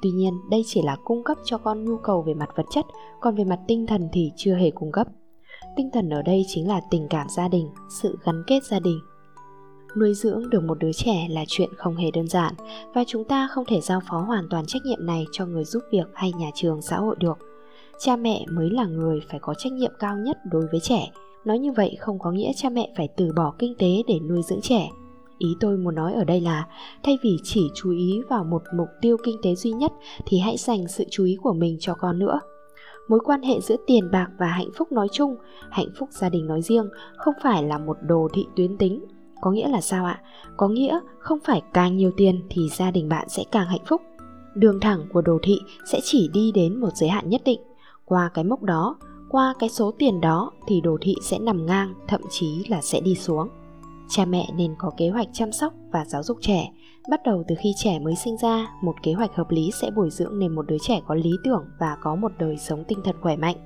Tuy 0.03 0.11
nhiên, 0.11 0.35
đây 0.51 0.63
chỉ 0.67 0.83
là 0.83 0.97
cung 1.05 1.25
cấp 1.25 1.37
cho 1.45 1.59
con 1.59 1.85
nhu 1.85 1.97
cầu 1.97 2.23
về 2.23 2.35
mặt 2.35 2.49
vật 2.57 2.67
chất, 2.71 2.87
còn 3.21 3.35
về 3.35 3.45
mặt 3.45 3.59
tinh 3.69 3.87
thần 3.87 4.09
thì 4.13 4.31
chưa 4.37 4.55
hề 4.55 4.71
cung 4.71 4.93
cấp. 4.93 5.07
Tinh 5.77 5.91
thần 5.93 6.11
ở 6.11 6.23
đây 6.23 6.45
chính 6.49 6.69
là 6.69 6.81
tình 6.91 7.07
cảm 7.11 7.27
gia 7.37 7.49
đình, 7.49 7.69
sự 8.03 8.19
gắn 8.25 8.43
kết 8.47 8.65
gia 8.65 8.81
đình, 8.81 8.99
nuôi 9.97 10.15
dưỡng 10.15 10.51
được 10.51 10.65
một 10.65 10.79
đứa 10.79 10.93
trẻ 10.93 11.27
là 11.31 11.45
chuyện 11.49 11.71
không 11.77 11.97
hề 11.97 12.11
đơn 12.11 12.29
giản 12.29 12.55
và 12.95 13.05
chúng 13.07 13.25
ta 13.25 13.49
không 13.53 13.65
thể 13.65 13.81
giao 13.81 14.01
phó 14.11 14.19
hoàn 14.19 14.49
toàn 14.51 14.67
trách 14.67 14.83
nhiệm 14.85 15.07
này 15.07 15.25
cho 15.33 15.47
người 15.47 15.65
giúp 15.65 15.83
việc 15.93 16.07
hay 16.15 16.33
nhà 16.33 16.51
trường, 16.55 16.83
xã 16.83 16.97
hội 16.97 17.17
được. 17.19 17.39
Cha 17.99 18.17
mẹ 18.17 18.45
mới 18.51 18.71
là 18.71 18.85
người 18.85 19.21
phải 19.31 19.41
có 19.41 19.55
trách 19.55 19.73
nhiệm 19.73 19.93
cao 19.99 20.17
nhất 20.17 20.39
đối 20.51 20.67
với 20.71 20.81
trẻ. 20.81 21.11
Nói 21.45 21.59
như 21.59 21.73
vậy 21.73 21.97
không 22.01 22.19
có 22.19 22.31
nghĩa 22.31 22.53
cha 22.57 22.69
mẹ 22.69 22.93
phải 22.97 23.09
từ 23.17 23.33
bỏ 23.37 23.55
kinh 23.59 23.75
tế 23.79 24.03
để 24.07 24.19
nuôi 24.29 24.43
dưỡng 24.43 24.61
trẻ. 24.61 24.91
Ý 25.39 25.49
tôi 25.61 25.77
muốn 25.77 25.95
nói 25.95 26.13
ở 26.13 26.25
đây 26.25 26.41
là, 26.41 26.67
thay 27.03 27.19
vì 27.23 27.37
chỉ 27.43 27.71
chú 27.75 27.91
ý 27.91 28.21
vào 28.29 28.45
một 28.45 28.63
mục 28.77 28.89
tiêu 29.01 29.17
kinh 29.25 29.37
tế 29.43 29.55
duy 29.55 29.73
nhất 29.73 29.93
thì 30.27 30.39
hãy 30.39 30.57
dành 30.57 30.89
sự 30.89 31.05
chú 31.11 31.25
ý 31.25 31.37
của 31.43 31.53
mình 31.53 31.77
cho 31.81 31.95
con 31.95 32.19
nữa. 32.19 32.41
Mối 33.09 33.21
quan 33.25 33.43
hệ 33.43 33.61
giữa 33.61 33.77
tiền 33.87 34.11
bạc 34.11 34.29
và 34.39 34.47
hạnh 34.47 34.71
phúc 34.77 34.93
nói 34.93 35.09
chung, 35.13 35.37
hạnh 35.71 35.89
phúc 35.99 36.09
gia 36.13 36.29
đình 36.29 36.47
nói 36.47 36.63
riêng 36.63 36.89
không 37.17 37.35
phải 37.43 37.63
là 37.63 37.79
một 37.79 37.97
đồ 38.03 38.29
thị 38.33 38.47
tuyến 38.57 38.77
tính 38.77 39.05
có 39.41 39.51
nghĩa 39.51 39.69
là 39.69 39.81
sao 39.81 40.05
ạ? 40.05 40.21
Có 40.57 40.69
nghĩa 40.69 41.01
không 41.19 41.39
phải 41.45 41.63
càng 41.73 41.97
nhiều 41.97 42.11
tiền 42.17 42.43
thì 42.51 42.69
gia 42.69 42.91
đình 42.91 43.09
bạn 43.09 43.29
sẽ 43.29 43.45
càng 43.53 43.67
hạnh 43.67 43.85
phúc. 43.87 44.03
Đường 44.55 44.81
thẳng 44.81 45.07
của 45.13 45.23
đồ 45.23 45.39
thị 45.43 45.59
sẽ 45.85 46.01
chỉ 46.03 46.31
đi 46.33 46.53
đến 46.53 46.81
một 46.81 46.91
giới 46.95 47.09
hạn 47.09 47.29
nhất 47.29 47.41
định. 47.45 47.61
Qua 48.05 48.31
cái 48.35 48.45
mốc 48.45 48.63
đó, 48.63 48.97
qua 49.29 49.55
cái 49.59 49.69
số 49.69 49.91
tiền 49.99 50.21
đó 50.21 50.51
thì 50.67 50.81
đồ 50.81 50.99
thị 51.01 51.15
sẽ 51.23 51.39
nằm 51.39 51.67
ngang, 51.67 51.95
thậm 52.09 52.21
chí 52.31 52.65
là 52.69 52.81
sẽ 52.81 53.01
đi 53.01 53.15
xuống. 53.15 53.49
Cha 54.09 54.25
mẹ 54.25 54.49
nên 54.57 54.75
có 54.79 54.91
kế 54.97 55.09
hoạch 55.09 55.29
chăm 55.33 55.53
sóc 55.53 55.73
và 55.93 56.05
giáo 56.05 56.23
dục 56.23 56.39
trẻ. 56.41 56.73
Bắt 57.11 57.21
đầu 57.25 57.45
từ 57.49 57.55
khi 57.59 57.73
trẻ 57.77 57.99
mới 57.99 58.17
sinh 58.17 58.37
ra, 58.37 58.67
một 58.83 58.95
kế 59.03 59.13
hoạch 59.13 59.35
hợp 59.35 59.51
lý 59.51 59.71
sẽ 59.81 59.91
bồi 59.91 60.11
dưỡng 60.11 60.39
nên 60.39 60.55
một 60.55 60.67
đứa 60.67 60.79
trẻ 60.79 61.01
có 61.07 61.15
lý 61.15 61.31
tưởng 61.45 61.65
và 61.79 61.97
có 62.03 62.15
một 62.15 62.33
đời 62.39 62.57
sống 62.59 62.85
tinh 62.89 62.99
thần 63.05 63.17
khỏe 63.21 63.37
mạnh. 63.37 63.57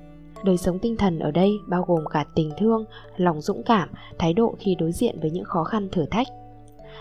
Đời 0.45 0.57
sống 0.57 0.79
tinh 0.79 0.97
thần 0.97 1.19
ở 1.19 1.31
đây 1.31 1.51
bao 1.67 1.83
gồm 1.87 2.05
cả 2.05 2.25
tình 2.35 2.51
thương, 2.57 2.85
lòng 3.17 3.41
dũng 3.41 3.63
cảm, 3.63 3.89
thái 4.19 4.33
độ 4.33 4.55
khi 4.59 4.75
đối 4.75 4.91
diện 4.91 5.19
với 5.21 5.31
những 5.31 5.43
khó 5.43 5.63
khăn 5.63 5.89
thử 5.91 6.05
thách. 6.05 6.27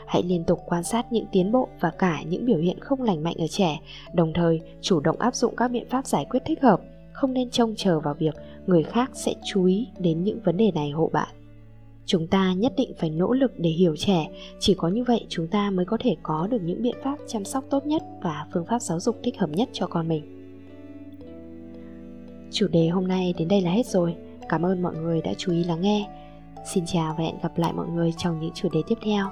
Hãy 0.06 0.22
liên 0.22 0.44
tục 0.44 0.58
quan 0.66 0.84
sát 0.84 1.12
những 1.12 1.26
tiến 1.32 1.52
bộ 1.52 1.68
và 1.80 1.90
cả 1.90 2.22
những 2.22 2.46
biểu 2.46 2.58
hiện 2.58 2.80
không 2.80 3.02
lành 3.02 3.22
mạnh 3.22 3.34
ở 3.38 3.46
trẻ, 3.46 3.80
đồng 4.14 4.32
thời 4.32 4.60
chủ 4.80 5.00
động 5.00 5.18
áp 5.18 5.34
dụng 5.34 5.56
các 5.56 5.68
biện 5.68 5.86
pháp 5.90 6.06
giải 6.06 6.26
quyết 6.30 6.40
thích 6.46 6.62
hợp, 6.62 6.80
không 7.12 7.32
nên 7.32 7.50
trông 7.50 7.74
chờ 7.76 8.00
vào 8.00 8.14
việc 8.14 8.34
người 8.66 8.82
khác 8.82 9.10
sẽ 9.14 9.34
chú 9.44 9.64
ý 9.64 9.86
đến 9.98 10.24
những 10.24 10.40
vấn 10.44 10.56
đề 10.56 10.70
này 10.74 10.90
hộ 10.90 11.10
bạn. 11.12 11.34
Chúng 12.06 12.26
ta 12.26 12.52
nhất 12.52 12.72
định 12.76 12.92
phải 12.98 13.10
nỗ 13.10 13.32
lực 13.32 13.52
để 13.58 13.70
hiểu 13.70 13.96
trẻ, 13.96 14.28
chỉ 14.58 14.74
có 14.74 14.88
như 14.88 15.04
vậy 15.04 15.26
chúng 15.28 15.46
ta 15.46 15.70
mới 15.70 15.84
có 15.84 15.96
thể 16.00 16.16
có 16.22 16.48
được 16.50 16.62
những 16.62 16.82
biện 16.82 16.96
pháp 17.02 17.16
chăm 17.26 17.44
sóc 17.44 17.64
tốt 17.70 17.86
nhất 17.86 18.02
và 18.22 18.46
phương 18.52 18.66
pháp 18.66 18.82
giáo 18.82 19.00
dục 19.00 19.16
thích 19.22 19.38
hợp 19.38 19.50
nhất 19.50 19.68
cho 19.72 19.86
con 19.86 20.08
mình. 20.08 20.43
Chủ 22.54 22.68
đề 22.68 22.88
hôm 22.88 23.08
nay 23.08 23.34
đến 23.38 23.48
đây 23.48 23.60
là 23.60 23.70
hết 23.70 23.86
rồi. 23.86 24.14
Cảm 24.48 24.66
ơn 24.66 24.82
mọi 24.82 24.94
người 24.94 25.20
đã 25.22 25.32
chú 25.38 25.52
ý 25.52 25.64
lắng 25.64 25.80
nghe. 25.80 26.08
Xin 26.74 26.84
chào 26.86 27.14
và 27.18 27.24
hẹn 27.24 27.34
gặp 27.42 27.58
lại 27.58 27.72
mọi 27.72 27.86
người 27.86 28.12
trong 28.16 28.40
những 28.40 28.50
chủ 28.54 28.68
đề 28.72 28.80
tiếp 28.88 28.98
theo. 29.04 29.26